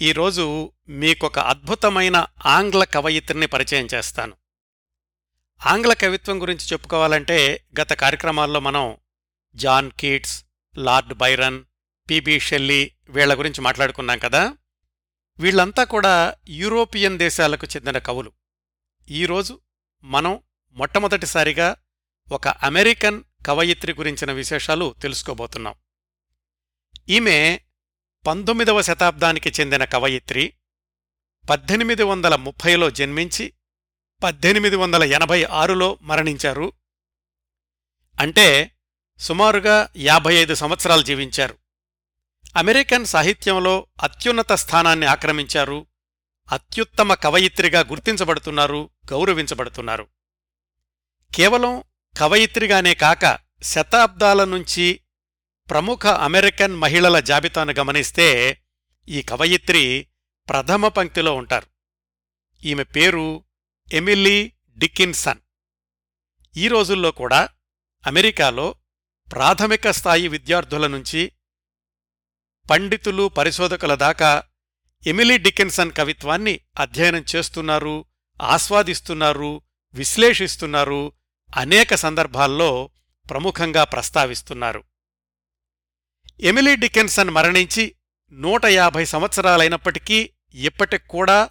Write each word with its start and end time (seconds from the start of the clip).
ఈరోజు 0.00 0.72
మీకొక 0.88 1.38
అద్భుతమైన 1.38 2.26
ఆంగ్ల 2.46 2.84
కవయిత్రిని 2.84 3.46
పరిచయం 3.46 3.88
చేస్తాను. 3.94 4.36
ఆంగ్ల 5.66 5.92
కవిత్వం 5.92 6.42
గురించి 6.42 6.66
చెప్పుకోవాలంటే 6.66 7.64
గత 7.80 7.92
కార్యక్రమాల్లో 7.92 8.60
మనం 8.60 8.96
John 9.54 9.90
Keats 9.90 10.44
Lord 10.76 11.14
Byron 11.14 11.64
P B 12.10 12.40
Shelley 12.40 12.92
వీళ్ళ 13.08 13.38
గురించి 13.38 13.60
మాట్లాడుకున్నాం 13.60 14.18
కదా? 14.18 14.56
వీళ్ళంతా 15.38 15.84
కూడా 15.84 16.34
యూరోపియన్ 16.48 17.18
దేశాలకు 17.18 17.66
చెందిన 17.66 17.98
కవులు. 17.98 18.32
ఈరోజు 19.10 19.60
మనం 20.04 20.40
మొట్టమొదటిసారిగా 20.72 21.76
ఒక 22.32 22.48
అమెరికన్ 22.48 23.22
కవయిత్రి 23.46 23.92
గురించిన 23.92 24.32
విశేషాలు 24.32 24.94
తెలుసుకోబోతున్నాం. 25.02 25.74
ఈమె 27.08 27.60
పంతొమ్మిదవ 28.26 28.82
శతాబ్దానికి 28.82 29.52
చెందిన 29.60 29.84
కవయిత్రి 29.84 30.54
పద్దెనిమిది 31.50 32.02
వందల 32.02 32.36
ముప్పైలో 32.36 32.90
జన్మించి 32.90 33.52
పద్దెనిమిది 34.22 34.76
వందల 34.76 35.04
ఎనభై 35.04 35.44
ఆరులో 35.44 35.98
మరణించారు. 36.02 36.72
అంటే 38.20 38.76
సుమారుగా 39.18 39.88
యాభై 39.96 40.34
ఐదు 40.34 40.54
సంవత్సరాలు 40.54 41.02
జీవించారు. 41.02 41.58
అమెరికన్ 42.56 43.06
సాహిత్యంలో 43.06 43.86
అత్యున్నత 44.02 44.52
స్థానాన్ని 44.52 45.06
ఆక్రమించారు. 45.06 45.86
అత్యుత్తమ 46.52 47.14
కవయిత్రిగా 47.14 47.80
గుర్తించబడుతున్నారు 47.80 48.90
గౌరవించబడుతున్నారు. 49.12 50.08
కేవలం 51.34 51.82
కవయిత్రిగానే 52.18 52.94
కాక 52.94 53.38
శతాబ్దాల 53.62 54.44
నుంచి 54.44 55.00
ప్రముఖ 55.70 56.06
అమెరికన్ 56.06 56.76
మహిళల 56.76 57.20
జాబితాను 57.20 57.72
గమనిస్తే 57.72 58.60
ఈ 59.08 59.22
కవయిత్రి 59.22 60.08
ప్రథమ 60.48 60.88
పంక్తిలో 60.88 61.34
ఉంటారు. 61.36 61.66
ఈమె 62.66 62.82
పేరు 62.82 63.44
ఎమిలీ 63.92 64.52
డికిన్సన్ 64.78 65.38
ఈ 66.56 66.68
రోజుల్లో 66.68 67.10
కూడా 67.10 67.48
అమెరికాలో 68.06 68.74
ప్రాథమిక 69.32 69.90
స్థాయి 69.90 70.28
విద్యార్థుల 70.28 70.86
నుంచి 70.86 71.32
పండితులు 72.70 73.28
పరిశోధకుల 73.28 73.94
దాకా 73.94 74.42
ఎమిలీ 75.06 75.38
డికిన్సన్ 75.38 75.92
కవిత్వాన్ని 75.92 76.60
అధ్యయనం 76.78 77.24
చేస్తున్నారు 77.36 78.04
ఆస్వాదిస్తున్నారు 78.42 79.60
విశ్లేషిస్తున్నారు 79.94 81.12
అనేక 81.56 81.94
సందర్భాల్లో 81.94 82.90
ప్రముఖంగా 83.30 83.84
ప్రస్తావిస్తున్నారు. 83.84 84.84
ఎమిలీ 86.40 86.76
డికెన్సన్ 86.76 87.30
మరణించి 87.30 87.96
నూట 88.32 88.64
యాభై 88.64 89.04
సంవత్సరాలైనప్పటికీ 89.04 90.30
ఇప్పటికూడా 90.54 91.50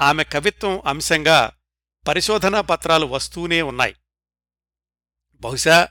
ఆమె 0.00 0.24
కవిత్వం 0.24 0.82
అంశంగా 0.86 1.52
పరిశోధనా 2.08 2.60
పత్రాలు 2.60 3.06
వస్తూనే 3.06 3.62
ఉన్నాయి. 3.62 3.94
బహుశా 5.34 5.88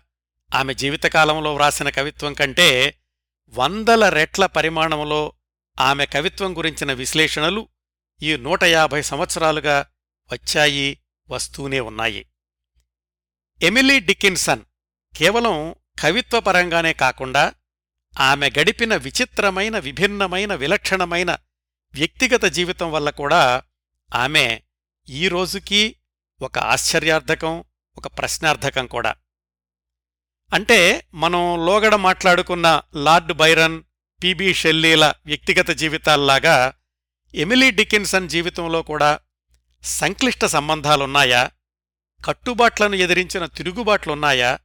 ఆమె 0.56 0.74
జీవితకాలంలో 0.74 1.56
వ్రాసిన 1.56 1.90
కవిత్వం 1.90 2.34
కంటే 2.34 3.00
వందల 3.48 4.10
రెట్ల 4.10 4.46
పరిమాణంలో 4.46 5.34
ఆమె 5.80 6.06
కవిత్వం 6.06 6.58
గురించిన 6.58 6.94
విశ్లేషణలు 6.94 7.70
ఈ 8.24 8.38
నూట 8.38 8.64
యాభై 8.64 9.02
సంవత్సరాలుగా 9.02 9.86
వచ్చాయి 10.32 11.02
వస్తూనే 11.30 11.80
ఉన్నాయి. 11.80 12.26
ఎమిలీ 13.62 14.00
డికిన్సన్ 14.00 14.64
కేవలం 15.18 15.76
కవిత్వపరంగానే 16.00 16.94
కాకుండా 16.94 17.54
ఆమె 18.20 18.50
గడిపిన 18.50 18.96
విచిత్రమైన 18.96 19.80
విభిన్నమైన 19.80 20.56
విలక్షణమైన 20.56 21.38
వ్యక్తిగత 21.94 22.46
జీవితం 22.46 22.92
వల్ల 22.92 23.10
కూడా 23.10 23.62
ఆమె 24.16 24.62
ఈ 25.10 25.28
రోజుకీ 25.28 25.96
ఒక 26.42 26.60
ఆశ్చర్యార్థకం 26.60 27.64
ఒక 27.98 28.08
ప్రశ్నార్థకం 28.08 28.88
కూడా. 28.88 29.16
అంటే 30.54 31.08
మనం 31.14 31.66
లోగడ 31.66 31.96
మాట్లాడుకున్న 31.96 32.82
లార్డ్ 32.96 33.34
బైరన్ 33.34 33.84
పిబి 34.24 34.54
షెల్లీల 34.54 35.14
వ్యక్తిగత 35.26 35.70
జీవితాల్లాగా 35.70 36.74
ఎమిలీ 37.36 37.72
డికిన్సన్ 37.72 38.30
జీవితంలో 38.30 38.82
కూడా 38.82 39.20
సంక్లిష్ట 39.84 40.46
సంబంధాలున్నాయా? 40.46 41.52
కట్టుబాట్లను 42.26 42.96
ఎదిరించిన 42.96 43.46
తిరుగుబాట్లున్నాయా? 43.46 44.60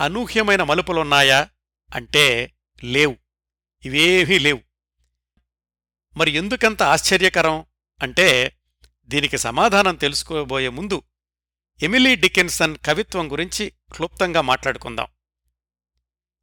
అనూహ్యమైన 0.00 0.62
మలుపులున్నాయా? 0.62 1.48
అంటే 1.94 2.54
లేవు. 2.84 3.16
ఇవేమీ 3.84 4.38
లేవు. 4.38 4.62
మరి 6.16 6.30
ఎందుకంత 6.30 6.82
ఆశ్చర్యకరం 6.82 7.66
అంటే 8.02 8.58
దీనికి 9.04 9.38
సమాధానం 9.38 9.94
తెలుసుకోబోయే 9.94 10.68
ముందు 10.68 11.02
ఎమిలీ 11.82 12.16
డికెన్సన్ 12.16 12.76
కవిత్వం 12.86 13.32
గురించి 13.32 13.72
క్లుప్తంగా 13.92 14.40
మాట్లాడుకుందాం. 14.40 15.06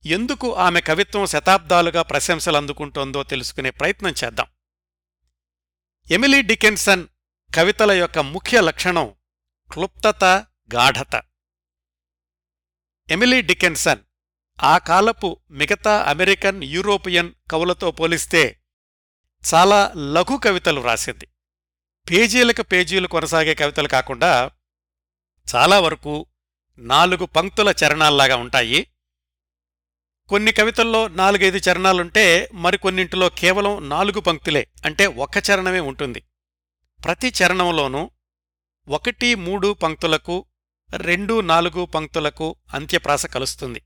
ఎందుకు 0.06 0.56
ఆమె 0.56 0.82
కవిత్వం 0.82 1.26
శతాబ్దాలుగా 1.26 2.02
ప్రశంసలు 2.02 2.58
అందుకుంటోందో 2.58 3.24
తెలుసుకునే 3.24 3.70
ప్రయత్నం 3.70 4.14
చేద్దాం. 4.24 4.48
ఎమిలీ 6.12 6.42
డికెన్సన్ 6.42 7.08
కవితల 7.56 7.92
యొక్క 7.92 8.20
ముఖ్య 8.20 8.62
లక్షణం 8.62 9.16
క్లుప్తత 9.72 10.24
గాఢత. 10.76 11.24
ఎమిలీ 13.10 13.42
డికెన్సన్ 13.42 14.00
ఆ 14.64 14.78
కాలపు 14.78 15.40
మిగతా 15.52 16.04
అమెరికన్ 16.04 16.64
యూరోపియన్ 16.64 17.34
కవులతో 17.52 17.92
పోలిస్తే 17.92 18.60
చాలా 19.54 19.94
లఘు 19.98 20.38
కవితలు 20.38 20.82
రాసింది. 20.82 21.28
పేజీలకు 22.12 22.62
పేజీలు 22.62 23.08
కొనసాగే 23.08 23.56
కవితలు 23.56 23.88
కాకుండా 23.88 24.52
చాలా 25.56 25.80
వరకు 25.80 26.26
నాలుగు 26.78 27.26
పంక్తుల 27.26 27.74
చరణాల్లాగా 27.86 28.36
ఉంటాయి. 28.36 28.88
కొన్ని 30.30 30.52
కవితల్లో 30.52 31.08
నాలుగైదు 31.08 31.58
చరణాలుంటే 31.58 32.50
మరికొన్నింటిలో 32.54 33.30
కేవలం 33.30 33.90
నాలుగు 33.90 34.20
పంక్తులే 34.20 34.68
అంటే 34.86 35.06
ఒక్క 35.06 35.38
చరణమే 35.38 35.80
ఉంటుంది. 35.80 36.24
ప్రతి 37.04 37.34
చరణంలోనూ 37.44 38.12
ఒకటి 38.88 39.36
మూడు 39.36 39.74
పంక్తులకు 39.74 40.46
రెండు 40.96 41.42
నాలుగు 41.42 41.86
పంక్తులకు 41.86 42.56
అంత్యప్రాస 42.74 43.26
కలుస్తుంది. 43.26 43.82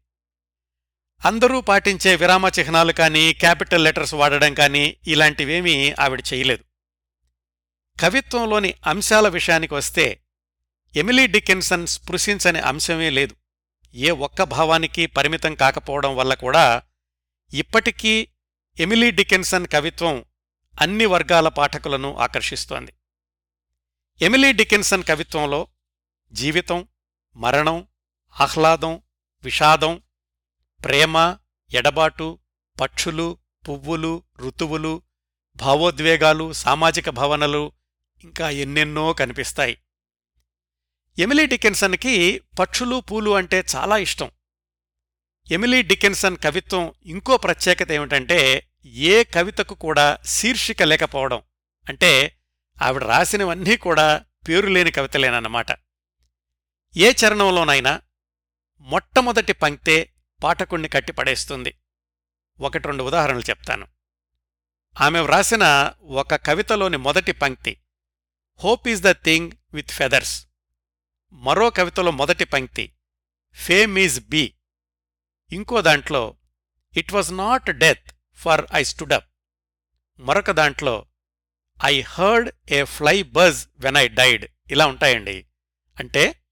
అందరూ 1.26 1.62
పాటించే 1.62 2.16
విరామ 2.16 2.48
చిహ్నాలు 2.60 2.92
కానీ 2.92 3.34
క్యాపిటల్ 3.34 3.84
లెటర్స్ 3.84 4.14
వాడడం 4.14 4.54
కానీ 4.54 4.98
ఇలాంటివేమీ 5.08 5.94
ఆవిడ 6.00 6.24
చేయలేదు. 6.34 6.64
కవిత్వంలోని 8.00 8.74
అంశాల 8.88 9.28
విషయానికి 9.28 9.74
వస్తే 9.74 10.24
ఎమిలీ 10.96 11.28
డికెన్సన్ 11.28 11.88
స్పృశించని 11.88 12.60
అంశమే 12.60 13.10
లేదు. 13.10 13.36
ఏ 13.96 14.12
ఒక్క 14.12 14.44
భావానికి 14.44 15.06
పరిమితం 15.06 15.56
కాకపోవడం 15.56 16.16
వల్ల 16.16 16.34
కూడా 16.34 16.84
ఇప్పటికీ 17.54 18.28
ఎమిలీ 18.80 19.12
డికెన్సన్ 19.12 19.68
కవిత్వం 19.68 20.26
అన్ని 20.82 21.06
వర్గాల 21.06 21.48
పాఠకులను 21.48 22.18
ఆకర్షిస్తోంది. 22.18 22.94
ఎమిలీ 24.22 24.54
డికెన్సన్ 24.54 25.04
కవిత్వంలో 25.04 25.68
జీవితం 26.32 26.88
మరణం 27.36 27.88
ఆహ్లాదం 28.40 29.02
విషాదం 29.44 30.02
ప్రేమ 30.84 31.38
ఎడబాటు 31.74 32.40
పక్షులు 32.82 33.38
పువ్వులు 33.70 34.24
ఋతువులు 34.40 35.02
భావోద్వేగాలు 35.56 36.54
సామాజిక 36.54 37.10
భావనలు 37.10 37.72
ఇంకా 38.24 38.50
ఎన్నెన్నో 38.50 39.14
కనిపిస్తాయి. 39.14 39.78
ఎమిలీ 41.20 41.46
డికెన్సన్కి 41.46 42.42
పక్షులు 42.60 43.00
పూలు 43.00 43.32
అంటే 43.32 43.64
చాలా 43.76 43.98
ఇష్టం. 43.98 44.32
ఎమిలీ 45.52 45.82
డికెన్సన్ 45.82 46.38
కవిత్వం 46.44 46.92
ఇంకో 47.06 47.38
ప్రత్యేకత 47.38 47.92
ఏమిటంటే 47.92 48.70
ఏ 48.86 49.24
కవితకు 49.24 49.76
కూడా 49.76 50.18
శీర్షిక 50.26 50.84
లేకపోవడం. 50.84 51.42
అంటే 51.90 52.38
ఆవిడ 52.82 53.04
రాసినవన్నీ 53.04 53.78
కూడా 53.78 54.26
పేరులేని 54.50 54.92
కవితలేనన్నమాట. 54.92 55.68
ఏ 56.98 57.12
చరణంలోనైనా 57.12 58.02
మొట్టమొదటి 58.80 59.54
పంక్తే 59.54 60.14
పాఠకుణ్ణి 60.44 60.88
కట్టిపడేస్తుంది 60.88 61.80
ఒకటి 62.60 62.88
రెండు 62.88 63.04
ఉదాహరణలు 63.04 63.46
చెప్తాను. 63.50 63.88
ఆమె 65.02 65.20
వ్రాసిన 65.20 65.94
ఒక 66.02 66.36
కవితలోని 66.36 66.98
మొదటి 66.98 67.32
పంక్తి 67.32 67.82
hope 68.64 68.88
is 68.88 69.02
the 69.02 69.12
thing 69.12 69.52
with 69.74 69.92
feathers 69.92 70.48
మరో 71.34 71.70
కవితలో 71.70 72.12
మొదటి 72.12 72.46
పంక్తి 72.46 72.96
ఫేమ్ 73.54 73.98
ఈజ్ 73.98 74.28
బీ 74.28 74.54
ఇంకో 75.52 75.82
దాంట్లో 75.82 76.38
it 76.98 77.14
was 77.14 77.38
not 77.38 77.70
death 77.78 78.12
for 78.34 78.66
I 78.74 78.84
stood up 78.84 79.30
మరొక 80.20 80.52
దాంట్లో 80.52 81.06
I 81.86 82.02
heard 82.02 82.50
a 82.72 82.84
fly 82.84 83.24
buzz 83.24 83.68
when 83.80 83.98
I 83.98 84.08
died 84.08 84.46
ఇలా 84.72 84.88
ఉంటాయండి. 84.88 85.46
అంటే 86.00 86.44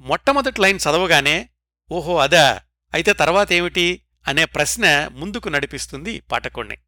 మొట్టమొదటి 0.00 0.60
లైన్ 0.60 0.78
చదవగానే 0.78 1.48
ఓహో 1.90 2.18
అదా 2.18 2.64
అయితే 2.94 3.12
తర్వాతేమిటి 3.12 4.02
అనే 4.26 4.44
ప్రశ్న 4.44 5.08
ముందుకు 5.08 5.48
నడిపిస్తుంది 5.48 6.20
పాఠకుణ్ణి. 6.20 6.78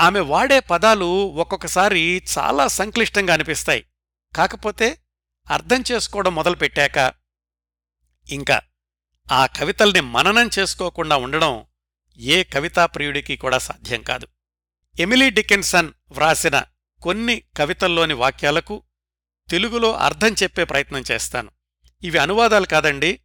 ఆమె 0.00 0.20
వాడే 0.20 0.60
పదాలు 0.60 1.04
ఒక్కొక్కసారి 1.28 2.22
చాలా 2.38 2.68
సంక్లిష్టంగా 2.68 3.34
అనిపిస్తాయి. 3.34 3.86
కాకపోతే 4.36 4.98
అర్థం 5.50 5.84
చేసుకోవడం 5.92 6.34
మొదలుపెట్టాక 6.34 7.14
ఇంకా 8.28 8.60
ఆ 9.32 9.46
కవితల్ని 9.46 10.00
మననం 10.00 10.50
చేసుకోకుండా 10.58 11.16
ఉండడం 11.16 11.66
ఏ 12.18 12.42
కవితా 12.42 12.86
ప్రియుడికి 12.86 13.36
కూడా 13.36 13.58
సాధ్యం 13.58 14.02
కాదు. 14.02 14.28
ఎమిలీ 15.00 15.30
డికెన్సన్ 15.30 15.92
వ్రాసిన 16.10 16.64
కొన్ని 17.02 17.42
కవితల్లోని 17.56 18.14
వాక్యాలకు 18.14 18.82
తెలుగులో 19.50 19.92
అర్థం 19.96 20.34
చెప్పే 20.42 20.64
ప్రయత్నం 20.64 21.04
చేస్తాను. 21.10 21.50
ఇవి 22.02 22.18
అనువాదాలు 22.18 22.66
కాదండి 22.66 23.20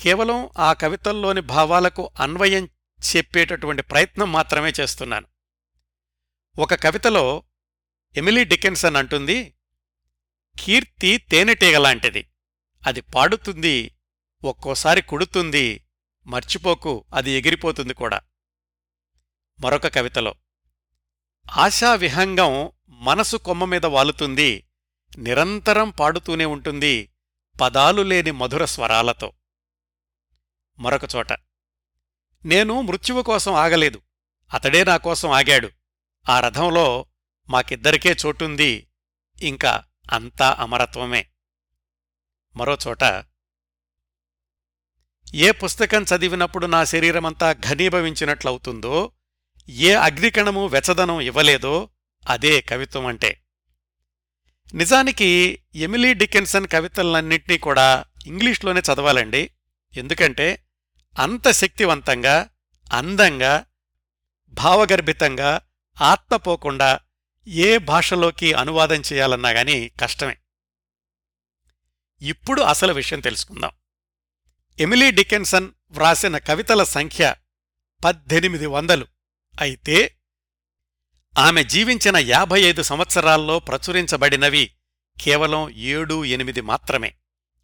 కేవలం 0.00 0.50
ఆ 0.58 0.72
కవితల్లోని 0.72 1.40
భావాలకు 1.40 2.10
అన్వయం 2.20 2.68
చెప్పేటటువంటి 3.16 3.82
ప్రయత్నం 3.82 4.32
మాత్రమే 4.32 4.72
చేస్తున్నాను. 4.80 5.26
ఒక 6.58 6.74
కవితలో 6.74 7.42
ఎమిలీ 8.16 8.44
డికెన్సన్ 8.44 8.96
అంటుంది 8.96 9.54
కీర్తి 10.58 11.18
తేనెటీగలాంటిది 11.18 12.26
అది 12.86 13.00
పాడుతుంది 13.00 13.96
ఒక్కోసారి 14.44 15.02
కుడుతుంది 15.02 15.86
మర్చిపోకు 16.26 17.04
అది 17.14 17.30
ఎగిరిపోతుంది 17.30 17.94
కూడా. 17.94 18.20
మరొక 19.60 19.86
కవితలో 19.86 20.34
ఆశావిహంగం 21.52 22.72
మనసు 22.88 23.36
కొమ్మ 23.36 23.64
మీద 23.64 23.86
వాలుతుంది 23.86 24.64
నిరంతరం 25.18 25.90
పాడుతూనే 25.90 26.44
ఉంటుంది 26.44 27.12
పదాలు 27.60 28.02
లేని 28.02 28.30
మధుర 28.30 28.64
స్వరాలతో. 28.64 29.32
మరొక 30.78 31.16
చోట. 31.16 31.32
నేను 32.44 32.80
మృత్యువు 32.80 33.22
కోసం 33.22 33.54
ఆగలేదు. 33.54 34.02
అతడే 34.54 34.84
నా 34.84 34.96
కోసం 34.96 35.30
ఆగాడు. 35.30 35.70
ఆ 36.28 36.40
రథంలో 36.40 37.06
మాకిద్దరికే 37.48 38.16
చోటుంది. 38.26 38.86
ఇంకా 39.42 39.84
అంతా 40.12 40.56
అమరత్వమే. 40.58 41.28
మరోచోట 42.56 43.24
ఏ 45.34 45.50
పుస్తకం 45.50 46.02
చదివినప్పుడు 46.02 46.66
నా 46.66 46.84
శరీరమంతా 46.84 47.52
ఘనీభవించినట్లవుతుందో 47.52 49.12
ఏ 49.68 49.94
అగ్నికణము 49.94 50.66
వెచదనం 50.66 51.20
ఇవ్వలేదో 51.20 51.88
అదే 52.28 52.60
కవిత్వం 52.60 53.06
అంటే. 53.06 53.42
నిజానికి 54.74 55.60
ఎమిలీ 55.74 56.14
డికెన్సన్ 56.14 56.68
కవితలన్నింటినీ 56.72 57.58
కూడా 57.58 58.04
ఇంగ్లీష్లోనే 58.26 58.80
చదవాలండి. 58.80 59.50
ఎందుకంటే 59.96 60.65
అంత 61.18 61.50
శక్తివంతంగా 61.50 62.48
అందంగా 62.92 63.64
భావగర్భితంగా 64.48 65.60
ఆత్మపోకుండా 66.00 67.00
ఏ 67.46 67.78
భాషలోకి 67.78 68.52
అనువాదం 68.52 69.02
చేయాలన్నా 69.12 69.50
గాని 69.50 69.90
కష్టమే. 70.00 70.38
ఇప్పుడు 72.22 72.62
అసలు 72.62 72.92
విషయం 72.92 73.20
తెలుసుకుందాం. 73.20 73.70
ఎమిలీ 74.80 75.10
డికెన్సన్ 75.10 75.72
వ్రాసిన 75.90 76.38
కవితల 76.38 76.82
సంఖ్య 76.82 77.34
పద్దెనిమిది 78.04 78.66
వందలు. 78.66 79.06
అయితే 79.60 80.16
ఆమె 81.38 81.64
జీవించిన 81.64 82.16
యాభై 82.16 82.60
ఐదు 82.60 82.82
సంవత్సరాల్లో 82.82 83.58
ప్రచురించబడినవి 83.58 84.70
కేవలం 85.20 85.70
ఏడు 85.70 86.24
ఎనిమిది 86.24 86.60
మాత్రమే. 86.60 87.16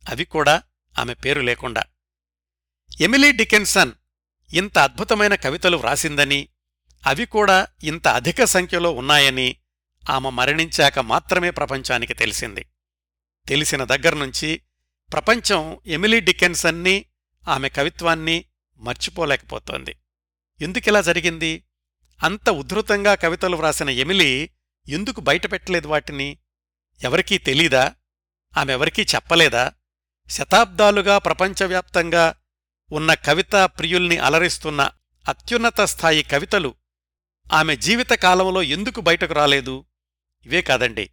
అవి 0.08 0.25
కూడా 0.25 0.62
ఆమె 0.99 1.14
పేరు 1.14 1.40
లేకుండా. 1.40 1.82
ఎమిలీ 3.00 3.32
డికెన్సన్ 3.32 3.92
ఇంత 4.52 4.78
అద్భుతమైన 4.78 5.34
కవితలు 5.34 5.76
వ్రాసిందని 5.76 6.48
అవి 7.06 7.26
కూడా 7.26 7.66
ఇంత 7.84 8.08
అధిక 8.08 8.44
సంఖ్యలో 8.44 8.90
ఉన్నాయని 8.90 9.56
ఆమె 10.10 10.30
మరణించాక 10.30 10.98
మాత్రమే 10.98 11.50
ప్రపంచానికి 11.50 12.14
తెలిసింది. 12.14 12.66
తెలిసిన 13.48 13.84
దగ్గర్నుంచి 13.84 14.60
ప్రపంచం 15.12 15.78
ఎమిలీ 15.86 16.20
డికెన్సన్ని 16.20 17.04
ఆమె 17.48 17.68
కవిత్వాన్ని 17.68 18.44
మర్చిపోలేకపోతోంది. 18.78 19.96
ఎందుకిలా 20.60 21.00
జరిగింది? 21.00 21.64
అంత 22.22 22.50
ఉద్ధృతంగా 22.50 23.14
కవితలు 23.14 23.56
వ్రాసిన 23.56 23.90
ఎమిలీ 23.90 24.50
ఎందుకు 24.88 25.20
బయటపెట్టలేదు 25.20 25.88
వాటిని? 25.88 26.38
ఎవరికీ 27.02 27.38
తెలీదా? 27.38 27.94
ఆమెవరికీ 28.58 29.02
చెప్పలేదా? 29.02 29.72
శతాబ్దాలుగా 30.28 31.18
ప్రపంచవ్యాప్తంగా 31.18 32.34
ఉన్న 32.92 33.14
కవితా 33.14 33.66
ప్రియుల్ని 33.66 34.18
అలరిస్తున్న 34.18 34.90
అత్యున్నత 35.28 35.80
స్థాయి 35.80 36.22
కవితలు 36.22 36.74
ఆమె 37.52 37.76
జీవితకాలంలో 37.76 38.62
ఎందుకు 38.62 39.00
బయటకు 39.00 39.34
రాలేదు? 39.34 39.84
ఇవే 40.46 40.62
కాదండి. 40.62 41.10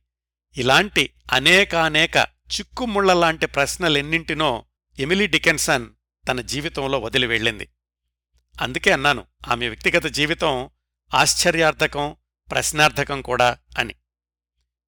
ఇలాంటి 0.57 1.13
అనేకానేక 1.31 2.17
చిక్కుముళ్ళలాంటి 2.25 3.45
ప్రశ్నలెన్నింటినో 3.45 4.65
ఎమిలీ 4.99 5.27
డికెన్సన్ 5.27 5.89
తన 6.27 6.41
జీవితంలో 6.41 6.99
వదిలి 6.99 7.27
వెళ్ళింది. 7.27 7.69
అందుకే 8.61 8.91
అన్నాను 8.91 9.25
ఆమె 9.47 9.67
వ్యక్తిగత 9.67 10.05
జీవితం 10.05 10.69
ఆశ్చర్యార్థకం 11.13 12.15
ప్రశ్నార్థకం 12.51 13.21
కూడా 13.21 13.57
అని. 13.77 13.95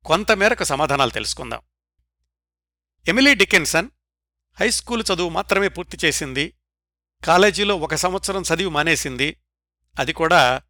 కొంతమేరకు 0.05 0.63
సమాధానాలు 0.63 1.09
తెలుసుకుందాం. 1.09 1.61
ఎమిలీ 3.07 3.35
డికెన్సన్ 3.35 3.89
హైస్కూలు 4.59 5.03
చదువు 5.13 5.29
మాత్రమే 5.29 5.67
పూర్తి 5.67 6.07
చేసింది 6.07 6.53
కాలేజీలో 7.23 7.75
ఒక 7.75 7.95
సంవత్సరం 7.95 8.41
చదివి 8.41 8.69
మానేసింది. 8.69 9.37
అది 9.99 10.13
కూడా 10.13 10.61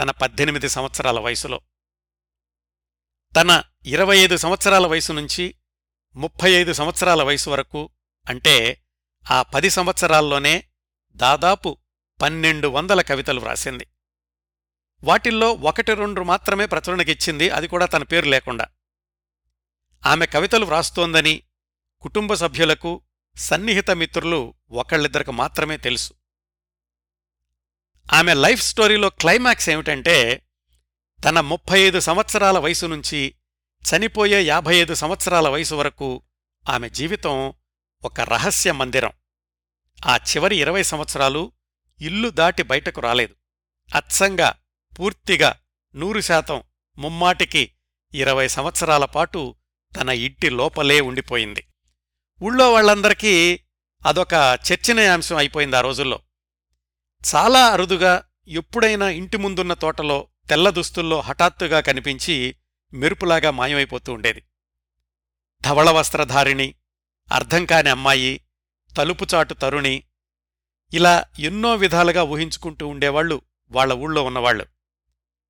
తన 0.00 0.10
పద్దెనిమిది 0.10 0.68
సంవత్సరాల 0.68 1.20
వయసులో. 1.20 1.60
తన 3.36 3.62
ఇరవై 3.86 4.18
ఐదు 4.18 4.36
సంవత్సరాల 4.36 4.86
వయసు 4.86 5.12
నుంచి 5.12 5.54
ముప్పై 6.16 6.52
ఐదు 6.52 6.72
సంవత్సరాల 6.72 7.22
వయసు 7.22 7.50
వరకు 7.50 7.90
అంటే 8.28 8.84
ఆ 9.30 9.42
పది 9.42 9.70
సంవత్సరాల్లోనే 9.70 10.64
దాదాపు 11.12 11.78
పన్నెండు 12.22 12.68
వందల 12.68 13.00
కవితలు 13.00 13.40
వ్రాసింది. 13.40 13.86
వాటిల్లో 15.04 15.52
ఒకటి 15.52 15.94
రెండు 15.94 16.20
మాత్రమే 16.20 16.66
ప్రచురణకిచ్చింది. 16.66 17.50
అది 17.50 17.68
కూడా 17.68 17.86
తన 17.86 18.02
పేరు 18.02 18.26
లేకుండా. 18.26 18.66
ఆమె 20.06 20.26
కవితలు 20.26 20.64
వ్రాస్తోందని 20.64 21.42
కుటుంబ 22.00 22.34
సభ్యులకు 22.34 23.02
సన్నిహిత 23.36 23.90
మిత్రులు 23.90 24.54
ఒకళ్ళిద్దరికి 24.70 25.30
మాత్రమే 25.30 25.76
తెలుసు. 25.76 26.14
ఆమె 28.12 28.34
లైఫ్ 28.34 28.62
స్టోరీలో 28.62 29.10
క్లైమాక్స్ 29.10 29.70
ఏమిటంటే 29.70 30.46
తన 31.24 31.40
ముప్పై 31.40 31.80
ఐదు 31.80 32.00
సంవత్సరాల 32.00 32.58
వయసు 32.58 32.86
నుంచి 32.86 33.34
చనిపోయే 33.82 34.42
యాభై 34.42 34.76
ఐదు 34.76 34.94
సంవత్సరాల 34.94 35.48
వయసు 35.48 35.74
వరకు 35.74 36.22
ఆమె 36.68 36.90
జీవితం 36.90 37.54
ఒక 38.04 38.20
రహస్య 38.20 38.72
మందిరం. 38.72 39.12
ఆ 40.06 40.16
చివరి 40.16 40.56
ఇరవై 40.56 40.82
సంవత్సరాలు 40.82 41.52
ఇల్లు 42.00 42.30
దాటి 42.30 42.62
బయటకు 42.62 43.00
రాలేదు. 43.00 43.34
అచ్చంగా 43.94 44.54
పూర్తిగా 44.98 45.60
నూరు 45.94 46.20
శాతం 46.20 46.62
ముమ్మాటికి 46.98 47.72
ఇరవై 48.14 48.48
సంవత్సరాల 48.48 49.04
పాటు 49.04 49.54
తన 49.96 50.08
ఇంటి 50.08 50.50
లోపలే 50.50 51.00
ఉండిపోయింది. 51.00 51.66
ఊళ్ళో 52.42 52.72
వాళ్ళందరికీ 52.72 53.60
అదొక 54.06 54.58
చర్చనీయాంశం 54.72 55.36
అయిపోయింది 55.36 55.76
ఆ 55.76 55.80
రోజుల్లో. 55.80 56.20
చాలా 57.34 57.68
అరుదుగా 57.68 58.24
ఎప్పుడైనా 58.48 59.08
ఇంటి 59.08 59.36
ముందున్న 59.36 59.74
తోటలో 59.74 60.28
తెల్ల 60.48 60.70
దుస్తుల్లో 60.70 61.20
హఠాత్తుగా 61.20 61.80
కనిపించి 61.80 62.56
మెరుపులాగా 62.92 63.50
మాయమైపోతూ 63.50 64.12
ఉండేది. 64.12 64.44
ధవళ 65.62 65.90
వస్త్రధారిణి 65.90 66.74
అర్థం 67.32 67.66
కాని 67.66 67.88
అమ్మాయి 67.88 68.44
తలుపుచాటు 68.98 69.54
తరుణి 69.54 70.02
ఇలా 70.92 71.24
ఎన్నో 71.38 71.74
విధాలుగా 71.74 72.22
ఊహించుకుంటూ 72.22 72.88
ఉండేవాళ్ళు 72.88 73.40
వాళ్ళ 73.70 73.92
ఊళ్ళో 73.92 74.24
ఉన్నవాళ్ళు 74.24 74.66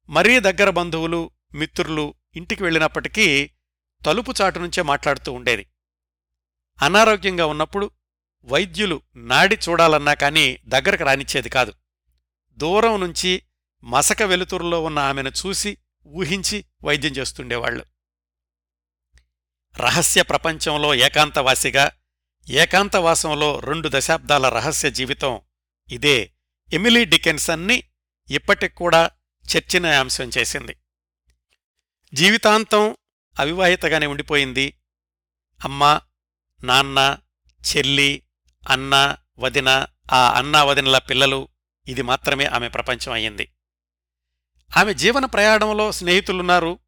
మరీ 0.09 0.41
దగ్గర 0.41 0.71
బంధువులు 0.71 1.31
మిత్రులు 1.55 2.15
ఇంటికి 2.37 2.63
వెళ్ళినప్పటికీ 2.63 3.51
తలుపుచాటు 4.07 4.59
నుంచే 4.59 4.83
మాట్లాడుతూ 4.83 5.33
ఉండేది. 5.33 5.67
అనారోగ్యంగా 6.83 7.47
ఉన్నప్పుడు 7.47 7.91
వైద్యులు 8.45 9.03
నాడి 9.17 9.59
చూడాలన్నా 9.69 10.15
కాని 10.15 10.59
దగ్గరకు 10.65 11.05
రానిచ్చేది 11.05 11.49
కాదు. 11.49 11.75
దూరం 12.53 13.01
నుంచి 13.01 13.43
మసక 13.85 14.23
వెలుతురులో 14.23 14.83
ఉన్న 14.83 14.99
ఆమెను 14.99 15.29
చూసి 15.29 15.79
ఊహించి 16.07 16.65
వైద్యం 16.85 17.13
చేస్తుండేవాళ్ళు 17.13 17.85
రహస్య 19.79 20.23
ప్రపంచంలో 20.23 20.95
ఏకాంతవాసిగా 20.95 21.93
ఏకాంతవాసంలో 22.49 23.61
రెండు 23.61 23.91
దశాబ్దాల 23.93 24.49
రహస్య 24.49 24.91
జీవితం 24.91 25.41
ఇదే 25.91 26.33
ఎమిలీ 26.73 27.05
డికెన్సన్ని 27.05 27.85
ఇప్పటికూడా 28.31 29.11
చర్చనీయాంశం 29.57 30.31
చేసింది. 30.39 30.77
జీవితాంతం 32.15 32.97
అవివాహితగానే 33.39 34.07
ఉండిపోయింది. 34.07 34.77
అమ్మా 35.65 36.01
నాన్న 36.63 37.19
చెల్లి 37.61 38.23
అన్న 38.69 39.17
వదిన 39.39 39.87
ఆ 40.13 40.39
అన్నా 40.39 40.65
వదినల 40.65 40.99
పిల్లలు 40.99 41.49
ఇది 41.89 42.03
మాత్రమే 42.03 42.45
ఆమె 42.45 42.69
ప్రపంచం 42.69 43.13
అయ్యింది. 43.13 43.53
ఆమె 44.77 44.95
జీవన 44.95 45.25
ప్రయాణంలో 45.25 45.93
స్నేహితులున్నారు. 45.93 46.79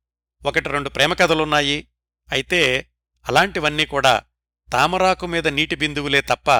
ఒకటి 0.46 0.68
రెండు 0.68 0.88
ప్రేమ 0.88 1.14
కథలున్నాయి. 1.14 1.88
అయితే 2.32 2.90
అలాంటివన్నీ 3.28 3.86
కూడా 3.86 4.22
తామరాకు 4.72 5.26
మీద 5.26 5.48
నీటి 5.48 5.74
బిందువులే 5.74 6.20
తప్ప 6.20 6.50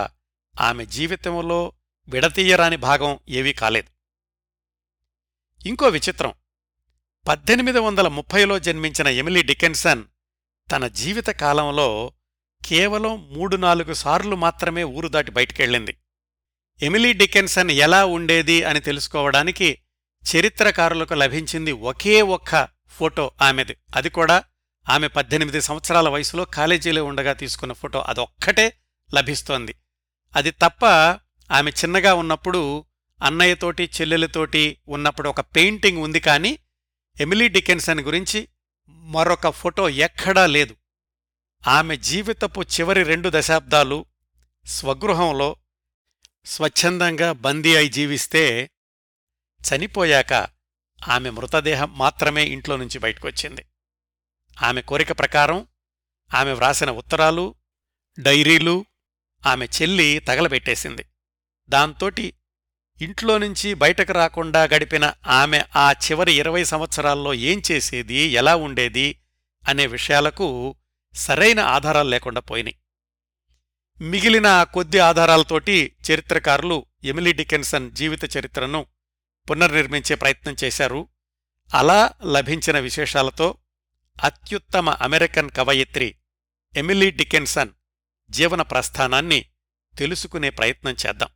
ఆమె 0.61 0.87
జీవితంలో 0.87 1.73
విడతీయరాని 2.09 2.77
భాగం 2.77 3.19
ఏవీ 3.29 3.53
కాలేదు. 3.53 3.93
ఇంకో 5.69 5.89
విచిత్రం. 5.89 6.33
పద్దెనిమిది 7.29 7.79
వందల 7.79 8.09
ముప్పైలో 8.09 8.59
జన్మించిన 8.59 9.09
ఎమిలీ 9.09 9.43
డికెన్సన్ 9.43 10.05
తన 10.73 10.89
జీవిత 10.89 11.27
కాలంలో 11.27 12.13
కేవలం 12.65 13.29
మూడు 13.31 13.57
నాలుగు 13.57 13.93
సార్లు 13.95 14.37
మాత్రమే 14.37 14.85
ఊరు 14.85 15.09
దాటి 15.09 15.31
బయటికెళ్ళింది. 15.31 15.97
ఎమిలీ 16.83 17.13
డికెన్సన్ 17.13 17.71
ఎలా 17.71 18.05
ఉండేది 18.05 18.65
అని 18.65 18.81
తెలుసుకోవడానికి 18.81 19.79
చరిత్రకారులకు 20.35 21.15
లభించింది 21.15 21.73
ఒకే 21.73 22.23
ఒక్క 22.23 22.69
ఫోటో 22.89 23.31
ఆమెది. 23.43 23.77
అది 23.97 24.11
కూడా 24.11 24.45
ఆమె 24.89 25.09
పద్దెనిమిది 25.09 25.61
సంవత్సరాల 25.61 26.09
వయసులో 26.09 26.45
కాలేజీలో 26.45 27.05
ఉండగా 27.05 27.33
తీసుకున్న 27.33 27.73
ఫోటో. 27.73 28.01
అదొక్కటే 28.01 28.77
లభిస్తోంది. 29.15 29.75
అది 30.37 30.51
తప్ప 30.51 30.87
ఆమె 31.53 31.71
చిన్నగా 31.71 32.15
ఉన్నప్పుడు 32.15 32.85
అన్నయ్యతోటి 33.23 33.91
చెల్లెలతోటి 34.01 34.77
ఉన్నప్పుడు 34.89 35.29
ఒక 35.29 35.41
పెయింటింగ్ 35.41 35.99
ఉంది 35.99 36.21
కానీ 36.21 36.59
ఎమిలీ 37.21 37.49
డికెన్సన్ 37.49 38.01
గురించి 38.01 38.49
మరొక 38.89 39.49
ఫోటో 39.49 39.89
ఎక్కడా 39.89 40.47
లేదు. 40.47 40.77
ఆమె 41.67 41.97
జీవితపు 41.97 42.63
చివరి 42.63 43.03
రెండు 43.03 43.31
దశాబ్దాలు 43.35 44.07
స్వగృహంలో 44.67 45.57
స్వచ్ఛందంగా 46.47 47.33
బందీ 47.33 47.77
అయి 47.77 47.89
జీవిస్తే 47.89 48.71
చనిపోయాక 49.61 50.33
ఆమె 51.09 51.31
మృతదేహం 51.31 51.99
మాత్రమే 51.99 52.45
ఇంట్లో 52.45 52.77
నుంచి 52.77 52.99
బయటకొచ్చింది. 52.99 53.67
ఆమె 54.63 54.83
కోరిక 54.83 55.13
ప్రకారం 55.19 55.67
ఆమె 56.35 56.53
వ్రాసిన 56.53 56.91
ఉత్తరాలు 56.91 57.55
డైరీలు 58.19 58.85
ఆమె 59.47 59.67
చెల్లి 59.67 60.19
తగలబెట్టేసింది. 60.19 61.05
దాంతోటి 61.69 62.35
ఇంట్లో 63.01 63.39
నుంచి 63.39 63.75
బయటకు 63.75 64.13
రాకుండా 64.13 64.63
గడిపిన 64.63 65.13
ఆమె 65.27 65.65
ఆ 65.77 65.93
చివరి 65.93 66.33
ఇరవై 66.33 66.65
సంవత్సరాల్లో 66.65 67.35
ఏం 67.35 67.63
చేసేది 67.73 68.15
ఎలా 68.15 68.57
ఉండేది 68.57 69.19
అనే 69.69 69.87
విషయాలకు 69.87 70.77
సరైన 71.15 71.61
ఆధారాలు 71.61 72.09
లేకుండా 72.09 72.41
పోయినాయి. 72.41 72.79
మిగిలిన 74.01 74.47
ఆ 74.47 74.65
కొద్ది 74.65 74.99
ఆధారాలతోటి 74.99 75.97
చరిత్రకారులు 76.11 76.87
ఎమిలీ 77.05 77.33
డికెన్సన్ 77.33 77.93
జీవిత 77.93 78.37
చరిత్రను 78.37 78.87
పునర్నిర్మించే 79.51 80.15
ప్రయత్నం 80.15 80.57
చేశారు. 80.65 81.09
అలా 81.75 82.15
లభించిన 82.25 82.79
విశేషాలతో 82.79 83.59
అత్యుత్తమ 84.25 84.91
అమెరికన్ 84.91 85.51
కవయిత్రి 85.51 86.17
ఎమిలీ 86.77 87.11
డికెన్సన్ 87.11 87.71
జీవన 88.31 88.63
ప్రస్థానాన్ని 88.63 89.47
తెలుసుకునే 89.99 90.51
ప్రయత్నం 90.51 90.97
చేద్దాం. 91.07 91.29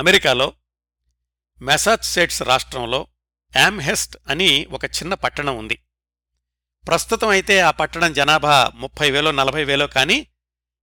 అమెరికాలో 0.00 0.52
మెసాచ్సెట్స్ 1.62 2.42
రాష్ట్రంలో 2.42 3.06
యామ్హెస్ట్ 3.56 4.16
అని 4.28 4.66
ఒక 4.66 4.84
చిన్న 4.84 5.14
పట్టణం 5.14 5.56
ఉంది. 5.56 5.82
ప్రస్తుతం 6.86 7.28
అయితే 7.28 7.60
ఆ 7.60 7.70
పట్టణం 7.70 8.12
జనాభా 8.12 8.72
ముప్పై 8.74 9.10
వేలో 9.10 9.30
నలభై 9.30 9.64
వేలో 9.64 9.86
కానీ 9.86 10.26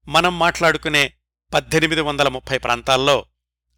మనం 0.07 0.39
మాట్లాడుకునే 0.39 1.13
పద్దెనిమిది 1.53 2.01
వందల 2.01 2.27
ముప్పై 2.27 2.57
ప్రాంతాల్లో 2.57 3.25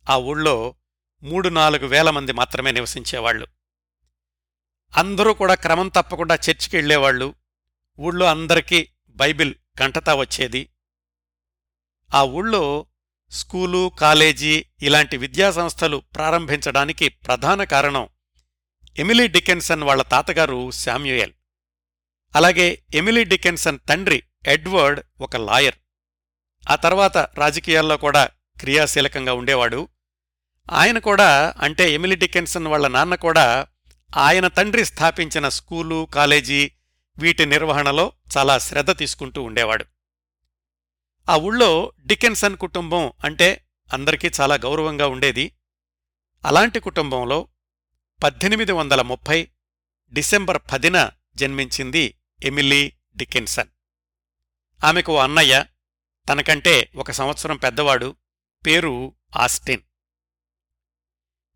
ఆ 0.09 0.17
ఊళ్ళో 0.17 0.75
మూడు 1.23 1.49
నాలుగు 1.49 1.87
వేల 1.87 2.09
మంది 2.09 2.33
మాత్రమే 2.33 2.71
నివసించేవాళ్ళు 2.71 3.47
అందరూ 4.97 5.33
కూడా 5.33 5.55
క్రమం 5.55 5.87
తప్పకుండా 5.87 6.35
చర్చికి 6.35 6.77
వెళ్ళేవాళ్ళు 6.77 7.35
ఊళ్ళో 7.99 8.25
అందరికీ 8.25 8.89
బైబిల్ 9.09 9.55
కంటతా 9.79 10.15
వచ్చేది. 10.15 10.69
ఆ 12.13 12.23
ఊళ్ళో 12.23 12.85
స్కూలు 13.31 13.91
కాలేజీ 13.99 14.65
ఇలాంటి 14.81 15.17
విద్యాసంస్థలు 15.17 15.97
ప్రారంభించడానికి 16.15 17.09
ప్రధాన 17.09 17.63
కారణం 17.63 18.09
ఎమిలీ 18.99 19.27
డికెన్సన్ 19.27 19.83
వాళ్ళ 19.83 20.01
తాతగారు 20.01 20.71
శామ్యుయల్. 20.71 21.33
అలాగే 22.35 22.83
ఎమిలీ 22.93 23.23
డికెన్సన్ 23.23 23.79
తండ్రి 23.89 24.23
ఎడ్వర్డ్ 24.47 25.03
ఒక 25.21 25.35
లాయర్. 25.35 25.75
ఆ 26.69 26.75
తర్వాత 26.75 27.17
రాజకీయాల్లో 27.17 27.97
కూడా 27.97 28.29
క్రియాశీలకంగా 28.59 29.33
ఉండేవాడు. 29.33 29.87
ఆయన 30.71 30.99
కూడా 30.99 31.53
అంటే 31.61 31.91
ఎమిలీ 31.91 32.15
డికెన్సన్ 32.15 32.67
వాళ్ళ 32.67 32.87
నాన్న 32.87 33.15
కూడా 33.15 33.67
ఆయన 34.15 34.47
తండ్రి 34.47 34.85
స్థాపించిన 34.85 35.49
స్కూలు 35.49 36.07
కాలేజీ 36.13 36.71
వీటి 37.17 37.45
నిర్వహణలో 37.45 38.13
చాలా 38.37 38.57
శ్రద్ధ 38.57 38.97
తీసుకుంటూ 38.97 39.43
ఉండేవాడు. 39.43 39.85
ఆ 41.29 41.37
ఊళ్ళో 41.37 41.91
డికెన్సన్ 42.05 42.57
కుటుంబం 42.57 43.13
అంటే 43.23 43.65
అందరికీ 43.93 44.31
చాలా 44.41 44.55
గౌరవంగా 44.55 45.07
ఉండేది. 45.07 45.51
అలాంటి 46.45 46.79
కుటుంబంలో 46.79 47.47
పద్దెనిమిది 48.23 48.71
వందల 48.71 49.01
ముప్పై 49.01 49.47
డిసెంబర్ 50.13 50.61
పదిన 50.73 51.11
జన్మించింది 51.35 52.15
ఎమిలీ 52.43 52.93
డికెన్సన్ 53.17 53.67
ఆమెకు 54.83 55.11
ఓ 55.11 55.17
అన్నయ్య 55.17 55.65
తనకంటే 56.29 56.91
ఒక 56.95 57.11
సంవత్సరం 57.11 57.57
పెద్దవాడు 57.57 58.15
పేరు 58.65 59.15
ఆస్టిన్. 59.35 59.81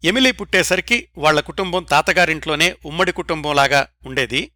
ఎమిలీ 0.03 0.31
పుట్టేసరికి 0.31 1.09
వాళ్ళ 1.17 1.39
కుటుంబం 1.39 1.83
తాతగారింట్లోనే 1.83 2.77
ఉమ్మడి 2.85 3.11
కుటుంబంలాగా 3.11 3.87
ఉండేది. 4.05 4.51